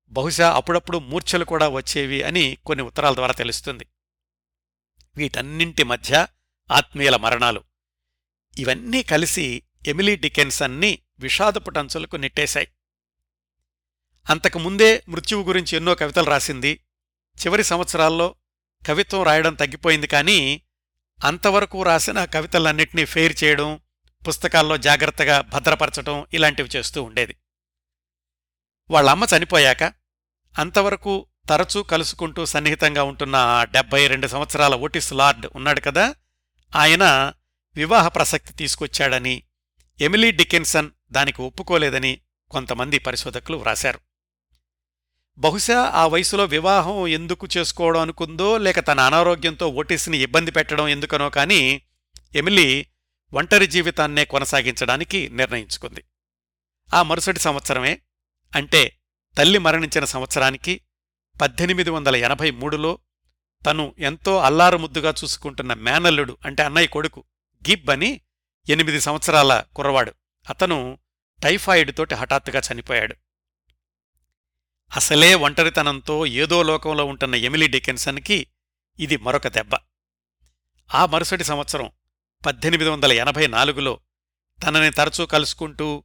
బహుశా 0.09 0.53
అప్పుడప్పుడు 0.53 0.99
మూర్ఛలు 0.99 1.45
కూడా 1.45 1.69
వచ్చేవి 1.69 2.23
అని 2.23 2.59
కొన్ని 2.67 2.85
ఉత్తరాల 2.85 3.15
ద్వారా 3.15 3.33
తెలుస్తుంది. 3.33 3.87
వీటన్నింటి 5.17 5.85
మధ్య 5.85 6.27
ఆత్మీయుల 6.71 7.17
మరణాలు. 7.17 7.65
ఇవన్నీ 8.59 9.03
కలిసి 9.03 9.63
ఎమిలీ 9.87 10.17
డికెన్సన్ని 10.17 10.99
విషాదపుటంచులకు 11.19 12.17
నెట్టేశాయి. 12.17 12.69
అంతకుముందే 14.31 15.03
మృత్యువు 15.09 15.45
గురించి 15.45 15.77
ఎన్నో 15.77 15.95
కవితలు 15.95 16.27
రాసింది. 16.27 16.85
చివరి 17.47 17.65
సంవత్సరాల్లో 17.65 18.35
కవిత్వం 18.87 19.23
రాయడం 19.23 19.55
తగ్గిపోయింది 19.55 20.07
కానీ 20.07 20.63
అంతవరకు 21.25 21.83
రాసిన 21.83 22.25
కవితలన్నింటినీ 22.25 23.05
ఫెయిర్ 23.05 23.45
చేయడం 23.45 23.81
పుస్తకాల్లో 24.29 24.77
జాగ్రత్తగా 24.77 25.41
భద్రపరచడం 25.41 26.27
ఇలాంటివి 26.35 26.69
చేస్తూ 26.77 27.03
ఉండేది. 27.03 27.37
వాళ్ళమ్మ 28.91 29.27
చనిపోయాక 29.37 29.83
అంతవరకు 30.59 31.27
తరచూ 31.49 31.83
కలుసుకుంటూ 31.83 32.47
సన్నిహితంగా 32.47 33.03
ఉంటున్న 33.03 33.37
ఆ 33.37 33.65
డెబ్బై 33.65 34.07
రెండు 34.07 34.27
సంవత్సరాల 34.27 34.75
ఓటిస్ 34.75 35.13
లార్డ్ 35.13 35.47
ఉన్నాడు 35.55 35.81
కదా 35.81 36.15
ఆయన 36.77 37.33
వివాహ 37.77 38.09
ప్రసక్తి 38.09 38.53
తీసుకొచ్చాడని 38.53 39.43
ఎమిలీ 40.01 40.31
డికెన్సన్ 40.31 40.91
దానికి 41.11 41.43
ఒప్పుకోలేదని 41.43 42.21
కొంతమంది 42.51 42.99
పరిశోధకులు 42.99 43.57
వ్రాశారు. 43.57 44.01
బహుశా 45.39 45.93
ఆ 45.95 46.07
వయసులో 46.07 46.45
వివాహం 46.45 47.07
ఎందుకు 47.07 47.49
చేసుకోవడం 47.57 48.01
అనుకుందో 48.01 48.59
లేక 48.59 48.81
తన 48.89 49.01
అనారోగ్యంతో 49.01 49.69
ఓటిస్ని 49.69 50.19
ఇబ్బంది 50.19 50.51
పెట్టడం 50.51 50.89
ఎందుకనో 50.89 51.31
కానీ 51.31 51.83
ఎమిలీ 52.35 52.87
ఒంటరి 53.35 53.67
జీవితాన్నే 53.67 54.25
కొనసాగించడానికి 54.25 55.29
నిర్ణయించుకుంది. 55.29 56.05
ఆ 56.95 57.03
మరుసటి 57.03 57.41
సంవత్సరమే 57.41 58.01
అంటే 58.57 58.99
తల్లి 59.39 59.59
మరణించిన 59.59 60.05
సంవత్సరానికి 60.05 60.81
పద్దెనిమిది 61.41 61.91
వందల 61.91 62.17
ఎనభై 62.17 62.51
మూడులో 62.51 62.99
తను 63.67 63.95
ఎంతో 63.99 64.39
అల్లారుముద్దుగా 64.39 65.15
చూసుకుంటున్న 65.25 65.75
మేనల్లుడు 65.75 66.37
అంటే 66.45 66.63
అన్నయ్య 66.63 66.87
కొడుకు 66.87 67.25
గిబ్ 67.69 67.91
అని 67.91 68.21
ఎనిమిది 68.69 69.01
సంవత్సరాల 69.01 69.65
కుర్రవాడు. 69.77 70.15
అతను 70.51 70.99
టైఫాయిడ్ 71.43 71.97
తోటి 71.97 72.15
హఠాత్తుగా 72.15 72.63
చనిపోయాడు. 72.73 73.17
అసలే 74.97 75.35
ఒంటరితనంతో 75.35 76.27
ఏదో 76.27 76.63
లోకంలో 76.63 77.05
ఉంటున్న 77.05 77.35
ఎమిలీ 77.35 77.69
డికెన్సన్కి 77.69 78.47
ఇది 78.99 79.17
మరొక 79.17 79.49
దెబ్బ. 79.49 79.71
ఆ 80.95 81.07
మరుసటి 81.07 81.45
సంవత్సరం 81.45 81.91
పద్దెనిమిది 82.47 82.91
వందల 82.91 83.13
ఎనభై 83.13 83.47
నాలుగులో 83.47 84.01
తనని 84.65 84.91
తరచూ 84.91 85.27
కలుసుకుంటూ 85.27 86.05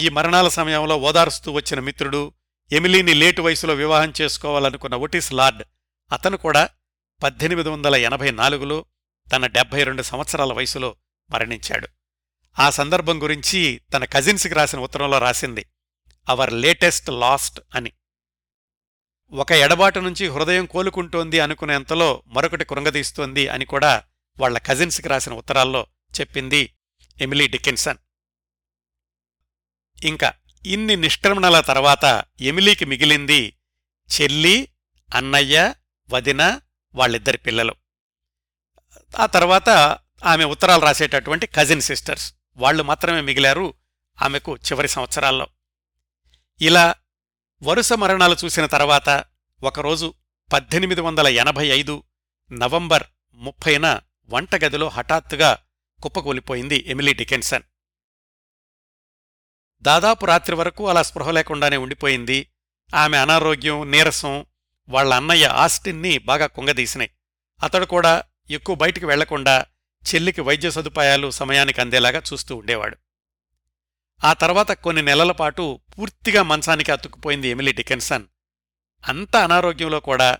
ఈ 0.00 0.08
మరణాల 0.08 0.48
సమయంలో 0.48 0.96
ఓదారుస్తూ 0.96 1.52
వచ్చిన 1.52 1.80
మిత్రుడు 1.80 2.32
ఎమిలీని 2.72 3.14
లేటు 3.14 3.42
వయసులో 3.42 3.74
వివాహం 3.74 4.12
చేసుకోవాలనుకున్న 4.20 4.94
ఒటిస్ 4.94 5.32
లార్డ్ 5.32 5.62
అతను 6.12 6.36
కూడా 6.36 6.68
పద్దెనిమిది 7.22 7.68
వందల 7.68 7.96
ఎనభై 7.96 8.30
నాలుగులో 8.30 8.84
తన 9.32 9.46
డెబ్బై 9.46 9.82
రెండు 9.82 10.02
సంవత్సరాల 10.02 10.52
వయసులో 10.52 10.96
మరణించాడు. 11.30 11.88
ఆ 12.58 12.70
సందర్భం 12.70 13.22
గురించి 13.22 13.80
తన 13.92 14.04
కజిన్స్కి 14.04 14.54
రాసిన 14.54 14.78
ఉత్తరంలో 14.78 15.18
రాసింది 15.18 15.66
అవర్ 16.28 16.52
లేటెస్ట్ 16.52 17.10
లాస్ట్ 17.10 17.60
అని. 17.74 17.92
ఒక 19.32 19.52
ఎడబాటు 19.52 20.00
నుంచి 20.00 20.28
హృదయం 20.28 20.66
కోలుకుంటోంది 20.66 21.40
అనుకునేంతలో 21.40 22.22
మరొకటి 22.26 22.64
కృంగదీస్తోంది 22.64 23.48
అని 23.48 23.64
కూడా 23.64 24.02
వాళ్ళ 24.38 24.58
కజిన్స్కి 24.58 25.08
రాసిన 25.08 25.32
ఉత్తరాల్లో 25.32 25.86
చెప్పింది 26.20 26.74
ఎమిలీ 27.20 27.46
డికెన్సన్ 27.48 27.98
ఇంకా 30.04 30.32
ఇన్ని 30.66 30.96
నిష్క్రమణల 30.96 31.60
తర్వాత 31.60 32.24
ఎమిలీకి 32.40 32.84
మిగిలింది 32.84 33.56
చెల్లి 34.20 34.68
అన్నయ్య 35.14 35.74
వదిన 36.10 36.60
వాళ్ళిద్దరి 36.94 37.38
పిల్లలు. 37.38 37.74
ఆ 39.18 39.26
తర్వాత 39.26 39.68
ఆమె 40.24 40.44
ఉత్తరాలు 40.44 40.82
రాసేటటువంటి 40.82 41.46
కజిన్ 41.46 41.80
సిస్టర్స్ 41.80 42.34
వాళ్ళు 42.56 42.82
మాత్రమే 42.82 43.20
మిగిలారు 43.20 43.74
ఆమెకు 44.22 44.56
చివరి 44.56 44.88
సంవత్సరాల్లో. 44.88 45.46
ఇలా 46.60 46.94
వరుస 47.62 47.92
మరణాలు 47.92 48.36
చూసిన 48.44 48.66
తర్వాత 48.66 49.24
ఒకరోజు 49.62 50.14
పద్దెనిమిది 50.52 51.00
వందల 51.00 51.28
ఎనభై 51.28 51.66
ఐదు 51.66 52.02
నవంబర్ 52.52 53.02
ముప్పైన 53.32 54.00
వంటగదిలో 54.28 54.88
హఠాత్తుగా 54.88 55.58
కుప్పకూలిపోయింది 56.02 56.84
ఎమిలీ 56.86 57.12
డికెన్సన్. 57.12 57.62
దాదాపు 59.82 60.26
రాత్రి 60.26 60.56
వరకు 60.56 60.88
అలా 60.88 61.02
స్పృహ 61.02 61.30
లేకుండానే 61.30 61.76
ఉండిపోయింది. 61.76 62.48
ఆమె 62.94 63.18
అనారోగ్యం 63.18 63.90
నీరసం 63.90 64.46
వాళ్ళ 64.88 65.14
అన్నయ్య 65.14 65.46
ఆస్టిన్ని 65.46 66.18
బాగా 66.18 66.46
కుంగదీసినాయి. 66.46 67.10
అతడు 67.62 67.86
కూడా 67.86 68.22
ఎక్కువ 68.50 68.76
బయటికి 68.76 69.06
వెళ్ళకుండా 69.06 69.66
చెల్లికి 70.14 70.40
వైద్య 70.40 70.70
సదుపాయాలు 70.70 71.30
సమయానికి 71.30 71.80
అందేలాగా 71.80 72.22
చూస్తూ 72.32 72.56
ఉండేవాడు. 72.56 72.96
ఆ 74.24 74.32
తర్వాత 74.32 74.70
కొన్ని 74.70 75.02
నెలల 75.02 75.32
పాటు 75.32 75.80
పూర్తిగా 75.98 76.42
మంచానికి 76.42 76.92
అతుక్కుపోయింది 76.92 77.48
ఎమిలీ 77.48 77.72
డికెన్సన్. 77.72 78.24
అంత 79.08 79.36
అనారోగ్యంలో 79.36 80.00
కూడా 80.00 80.38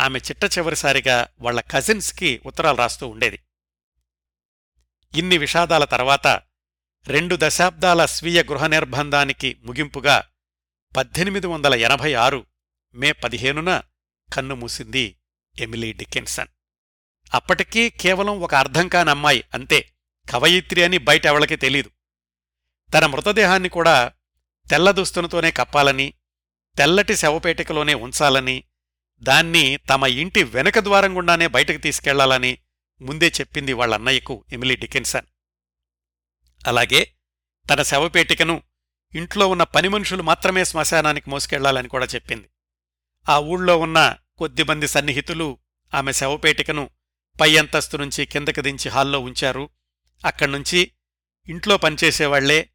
ఆమె 0.00 0.18
చిట్ట 0.18 0.58
చివరిసారిగా 0.58 1.28
వాళ్ళ 1.40 1.60
కజిన్స్కి 1.60 2.40
ఉత్తరాలు 2.46 2.76
రాస్తూ 2.76 3.08
ఉండేది. 3.08 3.38
ఇన్ని 5.14 5.38
విషాదాల 5.38 5.84
తర్వాత 5.84 6.42
రెండు 7.08 7.36
దశాబ్దాల 7.40 8.06
స్వీయ 8.06 8.42
గృహ 8.42 8.66
నిర్బంధానికి 8.66 9.56
ముగింపుగా 9.64 10.16
పద్దెనిమిది 10.96 11.46
వందల 11.46 11.74
ఎనభై 11.74 12.14
ఆరు 12.14 12.46
మే 12.94 13.12
పదిహేనున 13.12 13.82
కన్నుమూసింది 14.32 15.16
ఎమిలీ 15.58 15.92
డికెన్సన్ 15.92 16.48
అప్పటికీ 17.34 17.90
కేవలం 17.90 18.40
ఒక 18.40 18.54
అర్థం 18.54 18.88
కాని 18.88 19.10
అమ్మాయి 19.10 19.44
అంతే 19.54 19.92
కవయిత్రి 20.30 20.82
అని 20.82 20.98
బయట 20.98 21.26
ఎవళ్ళకి 21.26 21.56
తెలీదు. 21.56 21.90
తన 22.94 23.06
మృతదేహాన్ని 23.06 23.68
కూడా 23.68 24.12
తెల్ల 24.70 24.90
దుస్తులతోనే 24.90 25.50
కప్పాలని 25.50 26.14
తెల్లటి 26.76 27.16
శవపేటికలోనే 27.16 27.94
ఉంచాలని 27.94 28.64
దాన్ని 29.22 29.76
తమ 29.76 30.04
ఇంటి 30.04 30.44
వెనక 30.44 30.78
ద్వారం 30.78 31.16
గుండానే 31.16 31.46
బయటకు 31.46 31.78
తీసుకెళ్ళాలని 31.78 32.58
ముందే 33.00 33.28
చెప్పింది 33.28 33.72
వాళ్ళన్నయ్యకు 33.72 34.44
ఎమిలీ 34.52 34.76
డికెన్సన్ 34.76 35.26
అలాగే 36.66 37.14
తన 37.70 37.82
శవపేటికను 37.82 38.62
ఇంట్లో 39.14 39.48
ఉన్న 39.48 39.62
పని 39.62 39.88
మనుషులు 39.88 40.22
మాత్రమే 40.22 40.64
శ్మశానానికి 40.64 41.30
మోసుకెళ్ళాలని 41.30 41.88
కూడా 41.88 42.06
చెప్పింది. 42.06 42.48
ఆ 43.28 43.38
ఊళ్ళో 43.38 43.78
ఉన్న 43.78 44.16
కొద్దిమంది 44.38 44.88
సన్నిహితులు 44.88 45.58
ఆమె 45.94 46.12
శవపేటికను 46.12 46.90
పై 47.40 47.56
అంతస్తు 47.56 47.96
నుంచి 47.96 48.26
కిందకి 48.26 48.62
దించి 48.62 48.88
హాల్లో 48.88 49.20
ఉంచారు. 49.20 49.70
అక్కడ్నుంచి 50.24 50.92
ఇంట్లో 51.48 51.76
పనిచేసేవాళ్ళే 51.76 52.70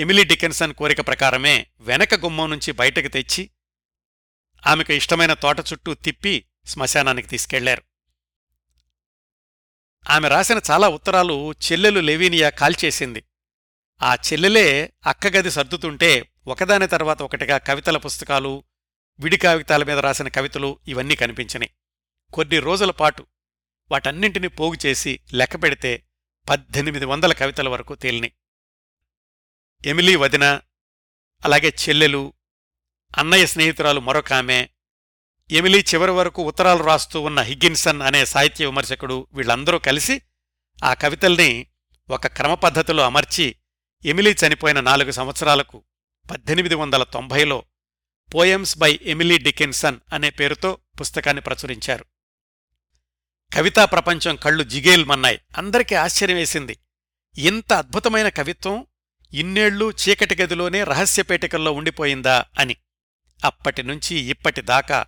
ఎమిలీ 0.00 0.24
డికెన్సన్ 0.24 0.74
కోరిక 0.74 1.00
ప్రకారమే 1.00 1.66
వెనక 1.80 2.14
గుమ్మం 2.14 2.50
నుంచి 2.50 2.72
బయటకు 2.72 3.08
తెచ్చి 3.08 3.50
ఆమెకు 4.66 4.92
ఇష్టమైన 4.92 5.34
తోట 5.34 5.60
చుట్టూ 5.60 5.94
తిప్పి 5.94 6.46
శ్మశానానికి 6.66 7.28
తీసుకెళ్ళారు. 7.28 7.82
ఆమె 10.06 10.28
రాసిన 10.28 10.58
చాలా 10.70 10.86
ఉత్తరాలు 10.88 11.36
చెల్లెలు 11.62 12.00
లెవీనియా 12.00 12.48
కాల్చేసింది 12.52 13.20
ఆ 14.00 14.10
చెల్లెలే 14.26 14.66
అక్కగది 15.06 15.50
సర్దుతుంటే 15.50 16.10
ఒకదాని 16.46 16.86
తర్వాత 16.86 17.20
ఒకటిగా 17.22 17.56
కవితల 17.58 17.96
పుస్తకాలు 17.96 18.52
విడి 19.18 19.36
కాగితాల 19.36 19.82
మీద 19.84 19.98
రాసిన 19.98 20.28
కవితలు 20.28 20.70
ఇవన్నీ 20.88 21.16
కనిపించినాయి 21.16 21.72
కొన్ని 22.32 22.58
రోజుల 22.58 22.92
పాటు 23.00 23.22
వాటన్నింటినీ 23.90 24.48
పోగు 24.58 24.76
చేసి 24.86 25.12
లెక్క 25.32 25.56
పెడితే 25.62 25.92
పద్దెనిమిది 26.48 27.06
వందల 27.06 27.32
కవితల 27.32 27.68
వరకు 27.68 27.94
తేలినాయి 27.94 28.32
ఎమిలీ 29.84 30.14
వదిన 30.16 30.44
అలాగే 31.42 31.70
చెల్లెలు 31.82 32.22
అన్నయ్య 33.14 33.46
స్నేహితురాలు 33.46 34.00
మరొక 34.00 34.32
ఆమె 34.32 34.58
ఎమిలీ 35.52 35.80
చివరి 35.80 36.10
వరకు 36.10 36.42
ఉత్తరాలు 36.42 36.82
రాస్తూ 36.82 37.20
ఉన్న 37.20 37.40
హిగ్గిన్సన్ 37.40 38.02
అనే 38.02 38.24
సాహిత్య 38.24 38.66
విమర్శకుడు 38.66 39.26
వీళ్ళందరూ 39.32 39.78
కలిసి 39.78 40.22
ఆ 40.84 40.94
కవితల్ని 40.94 41.66
ఒక 42.10 42.26
క్రమపద్ధతిలో 42.26 43.04
అమర్చి 43.04 43.56
ఎమిలీ 44.04 44.34
చనిపోయిన 44.46 44.80
నాలుగు 44.80 45.10
సంవత్సరాలకు 45.10 45.84
పద్దెనిమిది 46.30 46.74
వందల 46.74 47.02
తొంభైలో 47.02 47.64
పోయమ్స్ 48.34 48.78
బై 48.78 49.00
ఎమిలీ 49.02 49.38
డికెన్సన్ 49.38 49.98
అనే 50.12 50.30
పేరుతో 50.30 50.78
పుస్తకాన్ని 51.00 51.40
ప్రచురించారు. 51.40 52.04
కవితా 53.54 53.84
ప్రపంచం 53.84 54.36
కళ్ళు 54.36 54.62
జిగేల్మన్నాయి 54.64 55.40
అందరికీ 55.58 55.94
ఆశ్చర్యం 55.94 56.36
వేసింది. 56.36 56.78
ఇంత 57.38 57.72
అద్భుతమైన 57.72 58.28
కవిత్వం 58.28 58.86
ఇన్నేళ్ళు 59.32 59.92
చీకటి 59.92 60.42
గదిలోనే 60.42 60.84
రహస్యపేటికల్లో 60.84 61.72
ఉండిపోయిందా 61.72 62.44
అని. 62.58 62.76
అప్పటినుంచి 63.44 64.16
ఇప్పటిదాకా 64.16 65.06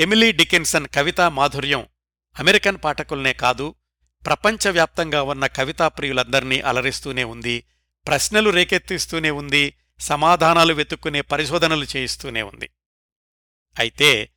ఎమిలీ 0.00 0.32
డికెన్సన్ 0.32 0.86
కవితా 0.94 1.28
మాధుర్యం 1.28 1.86
అమెరికన్ 2.36 2.78
పాఠకుల్నే 2.84 3.32
కాదు 3.32 3.74
ప్రపంచవ్యాప్తంగా 4.24 5.22
ఉన్న 5.22 5.46
కవితా 5.46 5.88
ప్రియులందర్నీ 5.88 6.60
అలరిస్తూనే 6.60 7.24
ఉంది 7.24 7.64
ప్రశ్నలు 8.06 8.50
రేకెత్తిస్తూనే 8.50 9.30
ఉంది 9.30 9.76
సమాధానాలు 10.00 10.72
వెతుక్కునే 10.72 11.20
పరిశోధనలు 11.20 11.86
చేయిస్తూనే 11.96 12.42
ఉంది. 12.42 12.68
అయితే 13.78 14.30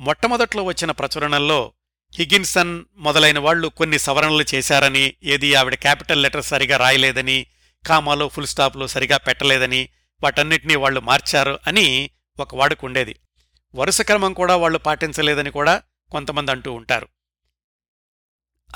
మొట్టమొదట్లో 0.00 0.62
వచ్చిన 0.64 0.90
ప్రచురణల్లో 0.90 1.72
హిగిన్సన్ 2.14 2.84
మొదలైన 2.96 3.38
వాళ్ళు 3.38 3.68
కొన్ని 3.68 3.98
సవరణలు 3.98 4.44
చేశారని 4.54 5.14
ఏది 5.22 5.54
ఆవిడ 5.54 5.74
క్యాపిటల్ 5.74 6.22
లెటర్ 6.22 6.42
సరిగా 6.42 6.76
రాయలేదని 6.76 7.46
కామాలో 7.86 8.28
ఫుల్ 8.28 8.46
స్టాప్లో 8.46 8.86
సరిగా 8.86 9.16
పెట్టలేదని 9.16 9.88
వాటన్నిటినీ 10.22 10.76
వాళ్ళు 10.76 11.00
మార్చారు 11.00 11.58
అని 11.66 12.10
ఒక 12.40 12.54
వాడుకుండేది 12.54 13.14
వరుస 13.74 14.00
క్రమం 14.00 14.32
కూడా 14.32 14.56
వాళ్ళు 14.56 14.78
పాటించలేదని 14.78 15.50
కూడా 15.50 15.82
కొంతమంది 16.10 16.50
అంటూ 16.50 16.72
ఉంటారు. 16.72 17.08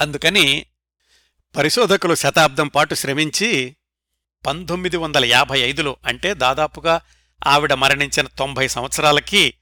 అందుకని 0.01 0.67
పరిశోధకులు 1.57 2.15
శతాబ్దం 2.15 2.69
పాటు 2.69 2.95
శ్రమించి 2.95 3.77
పంతొమ్మిది 4.47 4.97
వందల 4.97 5.25
యాభై 5.25 5.61
ఐదులో 5.61 5.97
అంటే 6.07 6.35
దాదాపుగా 6.35 7.01
ఆవిడ 7.47 7.73
మరణించిన 7.73 8.27
తొంభై 8.27 8.69
సంవత్సరాలకి 8.69 9.55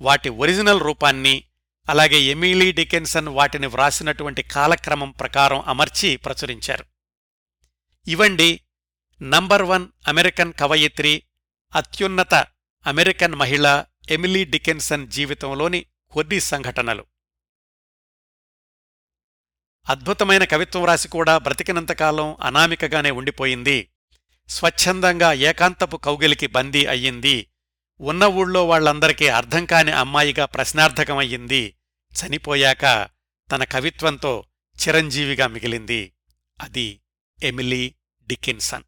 వాటి 0.00 0.28
ఒరిజినల్ 0.28 0.80
రూపాన్ని 0.80 1.44
అలాగే 1.88 2.16
ఎమిలీ 2.16 2.72
డికెన్సన్ 2.72 3.28
వాటిని 3.28 3.66
వ్రాసినటువంటి 3.66 4.42
కాలక్రమం 4.42 5.10
ప్రకారం 5.10 5.60
అమర్చి 5.60 6.16
ప్రచురించారు. 6.16 6.84
ఇవండి 8.08 8.60
నంబర్ 9.22 9.62
వన్ 9.62 9.88
అమెరికన్ 10.08 10.52
కవయిత్రి 10.52 11.22
అత్యున్నత 11.74 12.34
అమెరికన్ 12.86 13.34
మహిళ 13.34 13.84
ఎమిలీ 14.10 14.44
డికెన్సన్ 14.44 15.08
జీవితంలోని 15.08 15.86
కొన్ని 16.10 16.40
సంఘటనలు. 16.40 17.06
అద్భుతమైన 19.88 20.44
కవిత్వం 20.44 20.84
రాసి 20.84 21.08
కూడా 21.08 21.38
బ్రతికినంతకాలం 21.38 22.36
అనామికగానే 22.42 23.10
ఉండిపోయింది. 23.10 23.90
స్వచ్ఛందంగా 24.48 25.32
ఏకాంతపు 25.32 25.96
కౌగిలికి 25.96 26.46
బందీ 26.46 26.86
అయ్యింది. 26.86 27.50
ఉన్న 28.00 28.24
ఊళ్ళో 28.24 28.66
వాళ్ళందరికీ 28.66 29.28
అర్థంకాని 29.28 29.92
అమ్మాయిగా 29.92 30.44
ప్రశ్నార్థకమయ్యింది. 30.44 31.76
చనిపోయాక 32.12 33.08
తన 33.52 33.64
కవిత్వంతో 33.64 34.44
చిరంజీవిగా 34.88 35.46
మిగిలింది. 35.46 36.12
అది 36.60 37.00
ఎమిలీ 37.42 37.94
డికిన్సన్. 38.26 38.82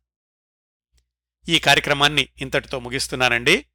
ఈ 1.48 1.58
కార్యక్రమాన్ని 1.58 2.28
ఇంతటితో 2.38 2.78
ముగిస్తున్నానండి. 2.78 3.66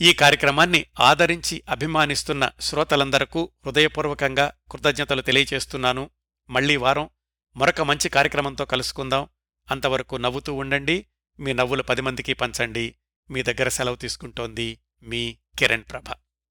ఈ 0.00 0.12
కార్యక్రమాన్ని 0.12 0.86
ఆదరించి 1.00 1.62
అభిమానిస్తున్న 1.68 2.50
శ్రోతలందరకు 2.60 3.50
హృదయపూర్వకంగా 3.66 4.52
కృతజ్ఞతలు 4.70 5.22
తెలియచేస్తున్నాను. 5.22 6.10
మళ్ళీ 6.50 6.76
వారం 6.76 7.08
మరొక 7.56 7.80
మంచి 7.80 8.08
కార్యక్రమంతో 8.08 8.64
కలుసుకుందాం. 8.64 9.28
అంతవరకు 9.70 10.16
నవ్వుతూ 10.16 10.54
ఉండండి. 10.54 11.06
మీ 11.40 11.52
నవ్వులు 11.52 11.82
పది 11.82 12.02
మందికి 12.02 12.32
పంచండి. 12.32 12.94
మీ 13.30 13.42
దగ్గర 13.42 13.68
సెలవు 13.68 13.96
తీసుకుంటోంది 13.96 14.78
మీ 15.02 15.38
కిరణ్ 15.58 15.84
ప్రభ. 15.90 16.04